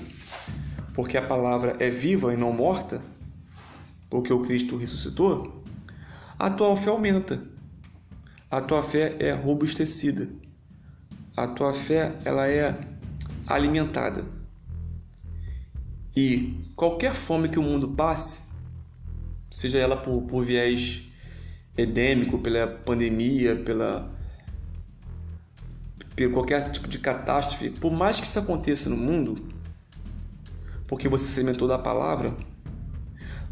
porque 0.97 1.15
a 1.15 1.21
palavra 1.21 1.75
é 1.79 1.91
viva 1.91 2.33
e 2.33 2.35
não 2.35 2.51
morta, 2.51 2.99
porque 4.09 4.33
o 4.33 4.41
Cristo 4.41 4.77
ressuscitou, 4.77 5.63
a 6.39 6.49
tua 6.49 6.75
fé 6.75 6.89
aumenta. 6.89 7.39
A 8.49 8.59
tua 8.61 8.81
fé 8.81 9.15
é 9.19 9.31
robustecida. 9.31 10.27
A 11.35 11.47
tua 11.47 11.71
fé 11.71 12.17
ela 12.25 12.47
é 12.47 12.75
alimentada. 13.45 14.25
E 16.15 16.65
qualquer 16.75 17.13
fome 17.13 17.47
que 17.47 17.59
o 17.59 17.63
mundo 17.63 17.89
passe, 17.89 18.49
seja 19.51 19.77
ela 19.77 19.97
por, 19.97 20.23
por 20.23 20.43
viés 20.43 21.03
edêmico, 21.77 22.39
pela 22.39 22.65
pandemia, 22.65 23.55
pela 23.55 24.11
por 26.15 26.31
qualquer 26.31 26.71
tipo 26.71 26.87
de 26.87 26.97
catástrofe, 26.97 27.69
por 27.69 27.91
mais 27.91 28.19
que 28.19 28.25
isso 28.25 28.39
aconteça 28.39 28.89
no 28.89 28.97
mundo, 28.97 29.55
porque 30.87 31.09
você 31.09 31.25
se 31.25 31.39
alimentou 31.39 31.67
da 31.67 31.77
palavra, 31.77 32.33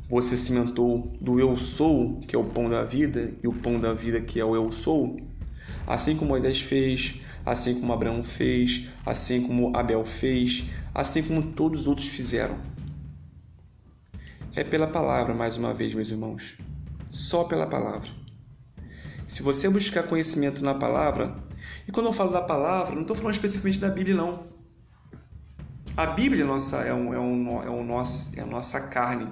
você 0.10 0.38
se 0.38 0.52
alimentou 0.52 1.16
do 1.20 1.40
eu 1.40 1.58
sou, 1.58 2.22
que 2.22 2.36
é 2.36 2.40
o 2.40 2.46
pão 2.46 2.70
da 2.70 2.84
vida, 2.84 3.34
e 3.44 3.48
o 3.48 3.54
pão 3.54 3.80
da 3.80 3.94
vida 3.94 4.22
que 4.22 4.40
é 4.40 4.46
o 4.46 4.56
eu 4.56 4.72
sou, 4.72 5.18
assim 5.86 6.16
como 6.16 6.30
Moisés 6.30 6.60
fez, 6.62 7.22
assim 7.46 7.80
como 7.80 7.94
Abraão 7.94 8.24
fez, 8.24 8.88
assim 9.06 9.46
como 9.46 9.76
Abel 9.76 10.06
fez, 10.06 10.70
assim 10.94 11.22
como 11.22 11.52
todos 11.52 11.82
os 11.82 11.88
outros 11.88 12.08
fizeram. 12.08 12.58
É 14.56 14.64
pela 14.64 14.88
palavra, 14.88 15.34
mais 15.34 15.58
uma 15.58 15.74
vez, 15.74 15.94
meus 15.94 16.10
irmãos. 16.10 16.58
Só 17.12 17.44
pela 17.44 17.68
palavra. 17.68 18.10
Se 19.28 19.44
você 19.44 19.70
buscar 19.70 20.04
conhecimento 20.04 20.64
na 20.64 20.74
palavra, 20.74 21.36
e 21.88 21.92
quando 21.92 22.06
eu 22.06 22.14
falo 22.14 22.32
da 22.32 22.42
palavra, 22.42 22.96
não 22.96 23.02
estou 23.02 23.16
falando 23.16 23.34
especificamente 23.34 23.80
da 23.80 23.90
Bíblia, 23.90 24.16
não. 24.16 24.55
A 25.98 26.08
Bíblia 26.08 26.44
é, 26.44 26.46
nossa, 26.46 26.82
é, 26.82 26.94
um, 26.94 27.14
é, 27.14 27.20
um, 27.20 27.64
é, 27.64 27.70
um 27.70 27.86
nosso, 27.86 28.38
é 28.38 28.42
a 28.42 28.46
nossa 28.46 28.88
carne. 28.88 29.32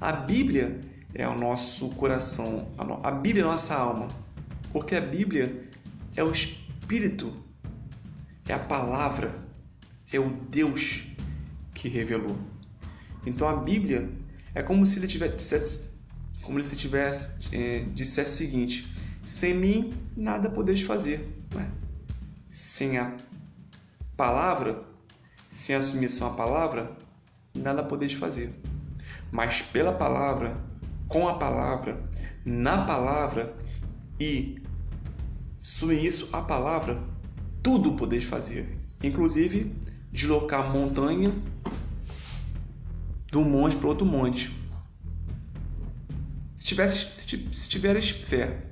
A 0.00 0.12
Bíblia 0.12 0.80
é 1.12 1.28
o 1.28 1.38
nosso 1.38 1.90
coração. 1.90 2.70
A 3.02 3.10
Bíblia 3.10 3.44
é 3.44 3.46
a 3.46 3.50
nossa 3.50 3.74
alma. 3.74 4.08
Porque 4.72 4.94
a 4.94 5.00
Bíblia 5.00 5.68
é 6.16 6.24
o 6.24 6.30
Espírito, 6.30 7.34
é 8.48 8.54
a 8.54 8.58
palavra, 8.58 9.34
é 10.10 10.18
o 10.18 10.30
Deus 10.30 11.04
que 11.74 11.86
revelou. 11.86 12.38
Então 13.26 13.46
a 13.46 13.56
Bíblia 13.56 14.10
é 14.54 14.62
como 14.62 14.86
se 14.86 15.00
ele 15.00 15.06
tivesse, 15.06 15.36
dissesse, 15.36 15.90
como 16.40 16.62
se 16.62 16.76
tivesse 16.76 17.54
é, 17.54 17.80
dissesse 17.92 18.42
o 18.42 18.48
seguinte: 18.48 18.88
sem 19.22 19.54
mim 19.54 19.92
nada 20.16 20.48
podeis 20.48 20.80
fazer. 20.80 21.28
Né? 21.54 21.70
Sem 22.50 22.96
a 22.96 23.14
palavra, 24.16 24.89
sem 25.50 25.74
a 25.74 25.82
submissão 25.82 26.28
à 26.28 26.30
palavra, 26.34 26.96
nada 27.52 27.82
podeis 27.82 28.12
fazer. 28.12 28.54
Mas 29.32 29.60
pela 29.60 29.92
palavra, 29.92 30.56
com 31.08 31.28
a 31.28 31.34
palavra, 31.34 32.08
na 32.44 32.84
palavra 32.84 33.56
e 34.18 34.62
submisso 35.58 36.28
à 36.32 36.40
palavra, 36.40 37.02
tudo 37.62 37.92
podeis 37.92 38.22
fazer, 38.22 38.78
inclusive 39.02 39.74
deslocar 40.12 40.72
montanha 40.72 41.32
de 43.26 43.36
um 43.36 43.44
monte 43.44 43.76
para 43.76 43.88
outro 43.88 44.06
monte. 44.06 44.54
Se, 46.54 46.64
tivesse, 46.64 47.12
se 47.52 47.68
tiveres 47.68 48.10
fé, 48.10 48.66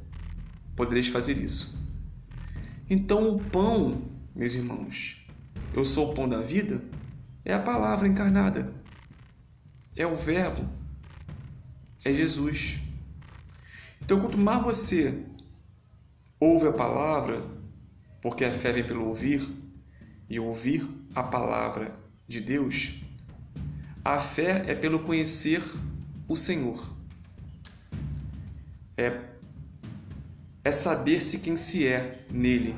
podereis 0.77 1.09
fazer 1.09 1.37
isso. 1.39 1.77
Então, 2.89 3.35
o 3.35 3.45
pão, 3.45 4.03
meus 4.35 4.55
irmãos, 4.55 5.18
eu 5.75 5.85
sou 5.85 6.11
o 6.11 6.15
pão 6.15 6.29
da 6.29 6.41
vida, 6.41 6.83
é 7.45 7.53
a 7.55 7.59
palavra 7.59 8.09
encarnada, 8.09 8.73
é 9.97 10.07
o 10.07 10.15
Verbo, 10.15 10.69
é 12.05 12.13
Jesus. 12.13 12.81
Então, 14.03 14.21
quanto 14.21 14.39
mais 14.39 14.63
você 14.63 15.25
ouve 16.41 16.67
a 16.67 16.73
palavra, 16.73 17.43
porque 18.23 18.45
a 18.45 18.53
fé 18.53 18.73
vem 18.73 18.85
pelo 18.85 19.07
ouvir, 19.07 19.47
e 20.31 20.39
ouvir 20.39 20.89
a 21.15 21.23
palavra 21.23 21.99
de 22.27 22.41
Deus, 22.41 23.01
a 24.05 24.21
fé 24.21 24.65
é 24.67 24.75
pelo 24.75 25.01
conhecer 25.01 25.63
o 26.29 26.37
Senhor. 26.37 26.97
É, 28.97 29.21
é 30.65 30.73
saber-se 30.73 31.39
quem 31.39 31.57
se 31.57 31.87
é 31.87 32.27
nele. 32.31 32.77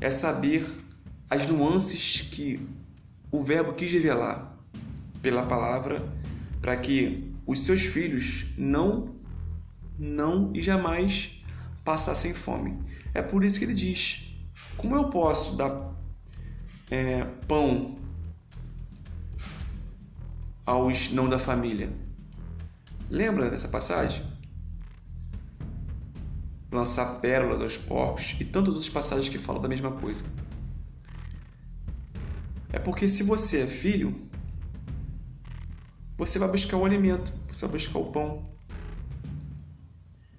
É 0.00 0.10
saber 0.10 0.66
as 1.30 1.46
nuances 1.46 2.22
que 2.22 2.66
o 3.30 3.42
Verbo 3.42 3.74
quis 3.74 3.92
revelar 3.92 4.56
pela 5.20 5.44
palavra 5.44 6.02
para 6.60 6.76
que 6.76 7.34
os 7.46 7.60
seus 7.60 7.82
filhos 7.82 8.46
não, 8.56 9.14
não 9.98 10.52
e 10.54 10.62
jamais 10.62 11.42
passassem 11.84 12.34
fome. 12.34 12.78
É 13.14 13.22
por 13.22 13.44
isso 13.44 13.58
que 13.58 13.64
ele 13.64 13.74
diz: 13.74 14.34
como 14.76 14.94
eu 14.94 15.08
posso 15.10 15.56
dar 15.56 15.94
é, 16.90 17.24
pão 17.46 17.96
aos 20.64 21.10
não 21.10 21.28
da 21.28 21.38
família? 21.38 21.92
Lembra 23.10 23.50
dessa 23.50 23.68
passagem? 23.68 24.22
Lançar 26.70 27.20
pérola 27.20 27.56
dos 27.56 27.78
porcos 27.78 28.36
e 28.38 28.44
tantas 28.44 28.74
outras 28.74 28.90
passagens 28.90 29.28
que 29.28 29.38
falam 29.38 29.62
da 29.62 29.68
mesma 29.68 29.90
coisa. 29.90 30.22
É 32.78 32.80
porque 32.80 33.08
se 33.08 33.24
você 33.24 33.62
é 33.62 33.66
filho, 33.66 34.30
você 36.16 36.38
vai 36.38 36.48
buscar 36.48 36.76
o 36.76 36.84
alimento, 36.84 37.32
você 37.48 37.62
vai 37.62 37.72
buscar 37.72 37.98
o 37.98 38.12
pão. 38.12 38.52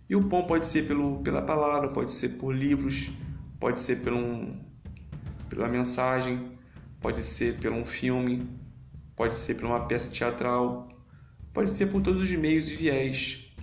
E 0.09 0.15
o 0.15 0.23
pão 0.23 0.47
pode 0.47 0.65
ser 0.65 0.87
pelo, 0.87 1.21
pela 1.21 1.41
palavra, 1.41 1.89
pode 1.89 2.11
ser 2.11 2.37
por 2.37 2.55
livros, 2.55 3.11
pode 3.59 3.81
ser 3.81 3.97
pela 5.49 5.67
mensagem, 5.67 6.57
pode 7.01 7.23
ser 7.23 7.59
por 7.59 7.73
um 7.73 7.83
filme, 7.83 8.49
pode 9.17 9.35
ser 9.35 9.55
por 9.55 9.65
uma 9.65 9.85
peça 9.85 10.09
teatral, 10.09 10.87
pode 11.53 11.69
ser 11.69 11.87
por 11.87 12.01
todos 12.01 12.21
os 12.21 12.31
meios 12.31 12.69
e 12.69 12.75
viés. 12.77 13.53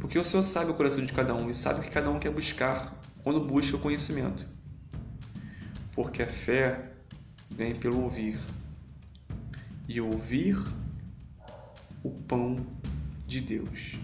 Porque 0.00 0.18
o 0.18 0.24
Senhor 0.24 0.42
sabe 0.42 0.72
o 0.72 0.74
coração 0.74 1.06
de 1.06 1.12
cada 1.12 1.36
um 1.36 1.48
e 1.48 1.54
sabe 1.54 1.78
o 1.78 1.82
que 1.84 1.90
cada 1.90 2.10
um 2.10 2.18
quer 2.18 2.32
buscar 2.32 3.00
quando 3.22 3.40
busca 3.40 3.76
o 3.76 3.80
conhecimento. 3.80 4.44
Porque 5.94 6.20
a 6.20 6.26
fé 6.26 6.91
vem 7.56 7.74
pelo 7.74 8.02
ouvir. 8.02 8.38
E 9.88 10.00
ouvir 10.00 10.56
o 12.02 12.10
pão 12.10 12.56
de 13.26 13.40
Deus. 13.40 13.98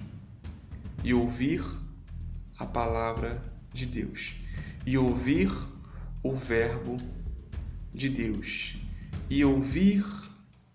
E 1.04 1.14
ouvir 1.14 1.64
a 2.58 2.66
palavra 2.66 3.40
de 3.72 3.86
Deus 3.86 4.34
e 4.88 4.96
ouvir 4.96 5.50
o 6.22 6.34
Verbo 6.34 6.96
de 7.92 8.08
Deus 8.08 8.76
e 9.28 9.44
ouvir 9.44 10.02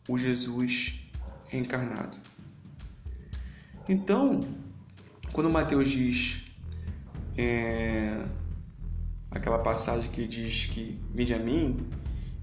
o 0.08 0.20
Jesus 0.20 1.10
encarnado. 1.52 2.16
Então, 3.90 4.40
quando 5.32 5.50
Mateus 5.50 5.90
diz 5.90 6.46
é, 7.36 8.24
aquela 9.32 9.58
passagem 9.58 10.12
que 10.12 10.28
diz 10.28 10.68
que 10.68 11.00
vinde 11.12 11.34
a 11.34 11.40
mim 11.40 11.90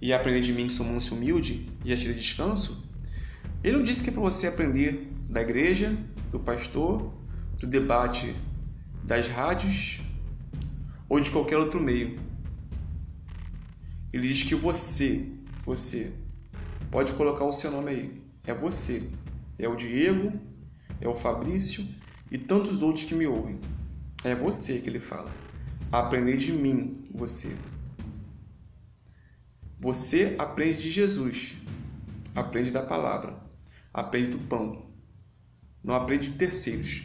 e 0.00 0.12
aprender 0.12 0.40
de 0.40 0.52
mim 0.52 0.66
que 0.66 0.72
sou 0.72 0.86
manso 0.86 1.14
e 1.14 1.16
humilde 1.16 1.70
e 1.84 1.92
achei 1.92 2.12
descanso, 2.14 2.90
ele 3.62 3.76
não 3.76 3.82
disse 3.82 4.02
que 4.02 4.10
é 4.10 4.12
para 4.12 4.22
você 4.22 4.46
aprender 4.46 5.12
da 5.28 5.42
igreja, 5.42 5.96
do 6.30 6.40
pastor, 6.40 7.12
do 7.58 7.66
debate 7.66 8.34
das 9.04 9.28
rádios 9.28 10.00
ou 11.08 11.20
de 11.20 11.30
qualquer 11.30 11.58
outro 11.58 11.80
meio. 11.80 12.18
Ele 14.12 14.26
diz 14.26 14.42
que 14.42 14.54
você, 14.54 15.28
você, 15.62 16.12
pode 16.90 17.12
colocar 17.14 17.44
o 17.44 17.52
seu 17.52 17.70
nome 17.70 17.90
aí. 17.90 18.22
É 18.44 18.54
você. 18.54 19.08
É 19.58 19.68
o 19.68 19.76
Diego, 19.76 20.32
é 21.00 21.08
o 21.08 21.14
Fabrício 21.14 21.86
e 22.30 22.38
tantos 22.38 22.82
outros 22.82 23.04
que 23.04 23.14
me 23.14 23.26
ouvem. 23.26 23.58
É 24.24 24.34
você 24.34 24.80
que 24.80 24.88
ele 24.88 24.98
fala. 24.98 25.30
Aprender 25.92 26.36
de 26.36 26.52
mim, 26.52 27.04
você. 27.14 27.54
Você 29.80 30.36
aprende 30.38 30.82
de 30.82 30.90
Jesus. 30.90 31.56
Aprende 32.34 32.70
da 32.70 32.82
palavra. 32.82 33.34
Aprende 33.92 34.36
do 34.36 34.38
pão. 34.38 34.86
Não 35.82 35.94
aprende 35.94 36.28
de 36.28 36.36
terceiros. 36.36 37.02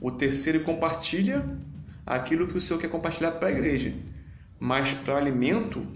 O 0.00 0.10
terceiro 0.10 0.64
compartilha 0.64 1.46
aquilo 2.04 2.48
que 2.48 2.56
o 2.56 2.60
Senhor 2.60 2.80
quer 2.80 2.88
compartilhar 2.88 3.32
para 3.32 3.48
a 3.48 3.52
igreja. 3.52 3.94
Mas 4.58 4.94
para 4.94 5.16
alimento 5.16 5.86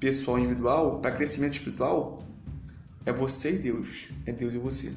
pessoal 0.00 0.38
individual, 0.38 1.00
para 1.00 1.14
crescimento 1.14 1.52
espiritual, 1.52 2.26
é 3.06 3.12
você 3.12 3.56
e 3.56 3.58
Deus. 3.58 4.08
É 4.26 4.32
Deus 4.32 4.54
e 4.54 4.58
você. 4.58 4.92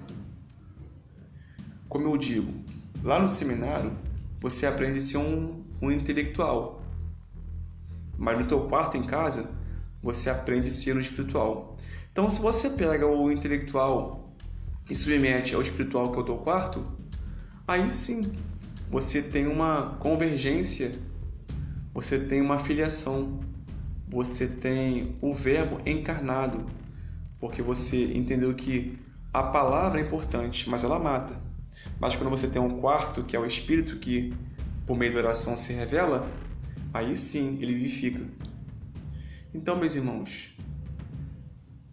Como 1.88 2.08
eu 2.08 2.18
digo, 2.18 2.54
Lá 3.04 3.20
no 3.20 3.30
seminário, 3.30 3.92
você 4.40 4.66
aprende 4.66 4.98
a 4.98 5.02
ser 5.02 5.18
um, 5.18 5.64
um 5.82 5.92
intelectual. 5.92 6.82
Mas 8.18 8.40
no 8.40 8.48
teu 8.48 8.68
quarto 8.68 8.98
em 8.98 9.04
casa, 9.04 9.50
você 10.02 10.30
aprende 10.30 10.70
ser 10.72 10.96
um 10.96 11.00
espiritual. 11.00 11.78
Então, 12.12 12.30
se 12.30 12.42
você 12.42 12.72
pega 12.72 13.06
o 13.06 13.32
intelectual 13.32 14.30
e 14.90 14.96
submete 14.96 15.54
ao 15.54 15.62
espiritual 15.62 16.12
que 16.12 16.18
é 16.18 16.22
o 16.22 16.26
teu 16.26 16.38
quarto, 16.38 16.86
aí 17.68 17.92
sim 17.92 18.32
você 18.90 19.22
tem 19.22 19.48
uma 19.48 19.98
convergência, 20.00 20.92
você 21.94 22.26
tem 22.26 22.42
uma 22.42 22.58
filiação, 22.58 23.40
você 24.08 24.48
tem 24.48 25.18
o 25.22 25.34
verbo 25.34 25.82
encarnado, 25.86 26.66
porque 27.40 27.62
você 27.62 28.14
entendeu 28.14 28.54
que 28.56 28.98
a 29.34 29.44
palavra 29.44 30.00
é 30.00 30.04
importante, 30.04 30.70
mas 30.70 30.84
ela 30.84 30.98
mata. 30.98 31.40
Mas 32.00 32.16
quando 32.16 32.30
você 32.30 32.48
tem 32.48 32.62
um 32.62 32.80
quarto, 32.80 33.24
que 33.24 33.36
é 33.36 33.40
o 33.40 33.46
espírito 33.46 33.98
que 33.98 34.34
por 34.86 34.98
meio 34.98 35.14
da 35.14 35.20
oração 35.20 35.58
se 35.58 35.74
revela, 35.74 36.32
aí 36.94 37.14
sim 37.14 37.60
ele 37.62 37.74
vivifica. 37.74 38.22
Então, 39.58 39.76
meus 39.76 39.96
irmãos, 39.96 40.56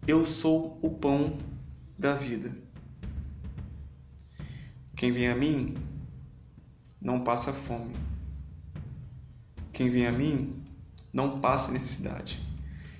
eu 0.07 0.23
sou 0.23 0.77
o 0.83 0.89
pão 0.91 1.35
da 1.97 2.13
vida. 2.13 2.55
Quem 4.95 5.11
vem 5.11 5.29
a 5.29 5.35
mim 5.35 5.73
não 7.01 7.23
passa 7.23 7.51
fome. 7.51 7.91
Quem 9.73 9.89
vem 9.89 10.05
a 10.05 10.11
mim 10.11 10.61
não 11.11 11.39
passa 11.39 11.71
necessidade. 11.71 12.39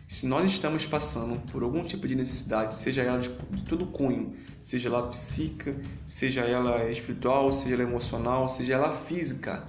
Se 0.08 0.25
nós 0.25 0.51
estamos 0.51 0.88
passando 0.88 1.39
por 1.51 1.62
algum 1.62 1.84
tipo 1.84 2.08
de 2.08 2.15
necessidade, 2.15 2.73
seja 2.73 3.04
ela 3.04 3.19
de, 3.19 3.30
de 3.51 3.63
todo 3.63 3.86
cunho, 3.86 4.34
seja 4.63 4.89
ela 4.89 5.08
psíquica, 5.10 5.80
seja 6.04 6.41
ela 6.41 6.89
espiritual, 6.89 7.54
seja 7.54 7.75
ela 7.75 7.84
emocional, 7.84 8.49
seja 8.49 8.73
ela 8.73 8.91
física, 8.91 9.63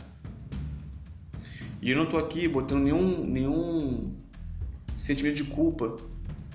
e 1.86 1.90
eu 1.90 1.96
não 1.96 2.04
estou 2.04 2.18
aqui 2.18 2.48
botando 2.48 2.82
nenhum, 2.82 3.24
nenhum 3.24 4.12
sentimento 4.96 5.36
de 5.36 5.44
culpa 5.44 5.96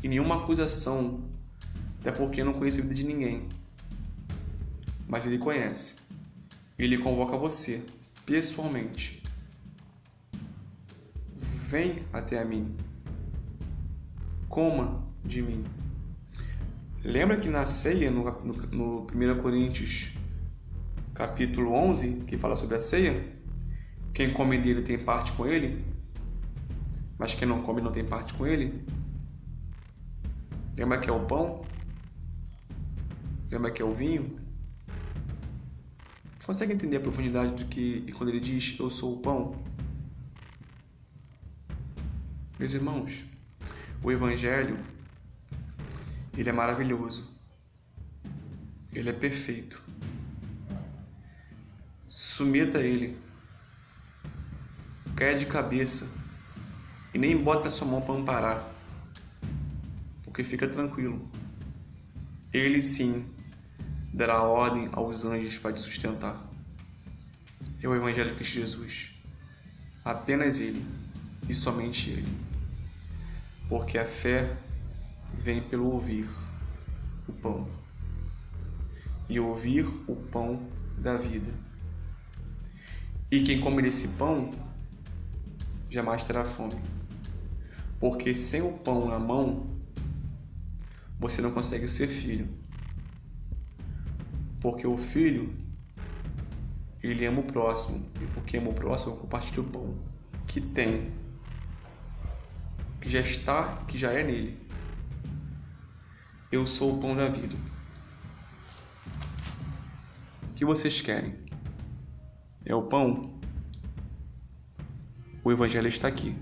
e 0.04 0.08
nenhuma 0.08 0.44
acusação, 0.44 1.24
até 2.00 2.12
porque 2.12 2.44
não 2.44 2.54
conheço 2.54 2.80
a 2.80 2.82
vida 2.82 2.96
de 2.96 3.06
ninguém. 3.06 3.48
Mas 5.08 5.26
ele 5.26 5.38
conhece. 5.38 5.98
Ele 6.78 6.98
convoca 6.98 7.38
você 7.38 7.84
pessoalmente. 8.26 9.22
Vem 11.70 12.04
até 12.12 12.40
a 12.40 12.46
mim. 12.46 12.76
Coma 14.50 15.04
de 15.24 15.42
mim. 15.42 15.64
Lembra 17.04 17.38
que 17.38 17.50
na 17.50 17.66
ceia, 17.66 18.12
no, 18.12 18.24
no, 18.44 18.54
no 18.72 19.08
1 19.14 19.42
Coríntios, 19.42 20.12
capítulo 21.14 21.74
11, 21.74 22.26
que 22.26 22.38
fala 22.38 22.56
sobre 22.56 22.76
a 22.76 22.80
ceia? 22.80 23.26
Quem 24.14 24.34
come 24.34 24.58
dele 24.58 24.82
tem 24.82 24.98
parte 24.98 25.34
com 25.34 25.46
ele, 25.46 25.84
mas 27.22 27.36
quem 27.36 27.48
não 27.48 27.62
come 27.62 27.82
não 27.82 27.92
tem 27.92 28.04
parte 28.04 28.34
com 28.34 28.48
ele. 28.48 28.84
Lembra 30.76 30.98
que 30.98 31.08
é 31.08 31.14
o 31.14 31.24
pão? 31.28 31.64
Lembra 33.52 33.70
que 33.70 33.80
é 33.80 33.86
o 33.86 33.94
vinho? 33.94 34.40
Consegue 36.44 36.74
entender 36.74 36.98
a 36.98 37.00
profundidade 37.00 37.64
do 37.64 37.70
que 37.70 38.04
e 38.08 38.12
quando 38.12 38.30
ele 38.30 38.40
diz 38.40 38.76
eu 38.80 38.90
sou 38.90 39.14
o 39.14 39.20
pão? 39.20 39.56
Meus 42.58 42.74
irmãos, 42.74 43.24
o 44.02 44.12
evangelho 44.12 44.80
ele 46.36 46.50
é 46.50 46.52
maravilhoso. 46.52 47.32
Ele 48.92 49.12
é 49.12 49.14
perfeito. 49.14 49.80
Submeta 52.10 52.80
ele. 52.80 53.16
Caia 55.16 55.38
de 55.38 55.46
cabeça 55.46 56.20
e 57.14 57.18
nem 57.18 57.38
bota 57.38 57.68
a 57.68 57.72
sua 57.72 57.88
mão 57.88 58.02
para 58.02 58.16
amparar, 58.16 58.72
porque 60.24 60.44
fica 60.44 60.68
tranquilo. 60.68 61.30
Ele 62.54 62.82
sim 62.82 63.26
dará 64.14 64.44
ordem 64.44 64.90
aos 64.92 65.24
anjos 65.24 65.58
para 65.58 65.74
te 65.74 65.80
sustentar. 65.80 66.50
É 67.82 67.88
o 67.88 67.96
Evangelho 67.96 68.30
de 68.32 68.36
Cristo 68.36 68.54
Jesus. 68.54 69.16
Apenas 70.04 70.60
Ele 70.60 70.86
e 71.48 71.54
somente 71.56 72.10
Ele. 72.10 72.38
Porque 73.70 73.98
a 73.98 74.06
fé 74.06 74.56
vem 75.34 75.62
pelo 75.62 75.92
ouvir 75.92 76.30
o 77.28 77.34
pão 77.34 77.68
e 79.30 79.40
ouvir 79.40 79.86
o 80.08 80.16
pão 80.16 80.62
da 80.98 81.16
vida. 81.16 81.52
E 83.32 83.44
quem 83.44 83.62
come 83.62 83.82
desse 83.82 84.10
pão 84.10 84.52
jamais 85.90 86.24
terá 86.24 86.44
fome. 86.44 86.76
Porque 88.02 88.34
sem 88.34 88.64
o 88.64 88.80
pão 88.80 89.08
na 89.08 89.20
mão, 89.20 89.68
você 91.20 91.40
não 91.40 91.52
consegue 91.52 91.88
ser 91.88 92.08
filho. 92.08 92.50
Porque 94.60 94.88
o 94.88 94.98
filho, 94.98 95.56
ele 97.04 97.28
ama 97.28 97.42
o 97.42 97.44
próximo. 97.44 98.10
E 98.20 98.26
porque 98.34 98.58
ama 98.58 98.72
o 98.72 98.74
próximo, 98.74 99.18
compartilha 99.18 99.62
o 99.62 99.66
pão 99.66 100.00
que 100.48 100.60
tem, 100.60 101.14
que 103.00 103.08
já 103.08 103.20
está, 103.20 103.78
que 103.88 104.00
já 104.00 104.12
é 104.12 104.24
nele. 104.24 104.58
Eu 106.52 106.66
sou 106.66 106.98
o 106.98 107.00
pão 107.00 107.16
da 107.16 107.30
vida. 107.30 107.56
O 110.50 110.54
que 110.56 110.66
vocês 110.66 111.00
querem? 111.02 111.36
É 112.66 112.74
o 112.74 112.82
pão? 112.82 113.40
O 115.44 115.52
Evangelho 115.52 115.88
está 115.88 116.08
aqui. 116.08 116.36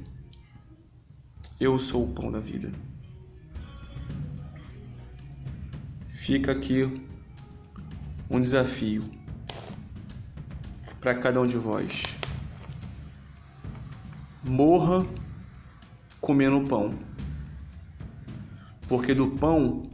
Eu 1.60 1.78
sou 1.78 2.06
o 2.06 2.14
pão 2.14 2.32
da 2.32 2.40
vida. 2.40 2.72
Fica 6.14 6.54
aqui 6.54 7.04
um 8.30 8.40
desafio 8.40 9.04
para 11.02 11.16
cada 11.16 11.42
um 11.42 11.46
de 11.46 11.58
vós. 11.58 12.04
Morra 14.42 15.06
comendo 16.22 16.66
pão, 16.66 16.98
porque 18.88 19.14
do 19.14 19.32
pão 19.32 19.90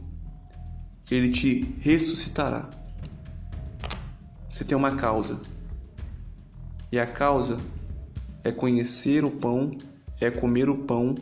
ele 1.10 1.30
te 1.32 1.74
ressuscitará. 1.80 2.70
Você 4.48 4.64
tem 4.64 4.76
uma 4.76 4.94
causa, 4.94 5.42
e 6.92 6.98
a 6.98 7.06
causa 7.08 7.58
é 8.44 8.52
conhecer 8.52 9.24
o 9.24 9.30
pão, 9.32 9.76
é 10.20 10.30
comer 10.30 10.70
o 10.70 10.78
pão, 10.78 11.14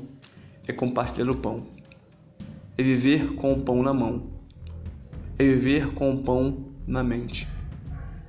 é 0.67 0.73
compartilhar 0.73 1.31
o 1.31 1.37
pão, 1.37 1.67
é 2.77 2.83
viver 2.83 3.35
com 3.35 3.53
o 3.53 3.61
pão 3.63 3.83
na 3.83 3.93
mão, 3.93 4.31
é 5.39 5.45
viver 5.45 5.93
com 5.95 6.13
o 6.13 6.23
pão 6.23 6.73
na 6.87 7.03
mente, 7.03 7.49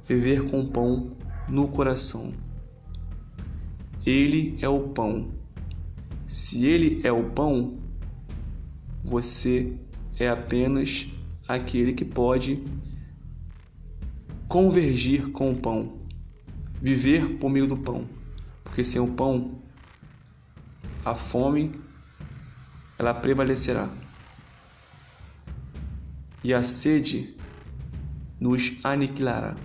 viver 0.05 0.49
com 0.49 0.61
o 0.61 0.67
pão 0.67 1.15
no 1.47 1.67
coração. 1.67 2.33
Ele 4.05 4.57
é 4.61 4.69
o 4.69 4.89
pão. 4.89 5.31
Se 6.27 6.65
ele 6.65 7.01
é 7.03 7.11
o 7.11 7.29
pão, 7.31 7.77
você 9.03 9.73
é 10.19 10.27
apenas 10.27 11.07
aquele 11.47 11.93
que 11.93 12.05
pode 12.05 12.63
convergir 14.47 15.31
com 15.31 15.51
o 15.51 15.55
pão, 15.55 15.99
viver 16.81 17.37
por 17.37 17.49
meio 17.49 17.67
do 17.67 17.77
pão 17.77 18.07
porque 18.75 18.83
sem 18.83 18.99
o 18.99 19.07
pão 19.07 19.61
a 21.05 21.15
fome 21.15 21.79
ela 22.97 23.13
prevalecerá. 23.13 23.89
E 26.43 26.53
a 26.53 26.63
sede 26.63 27.36
nos 28.39 28.73
aniquilará. 28.84 29.55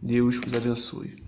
Deus 0.00 0.40
os 0.44 0.54
abençoe. 0.54 1.21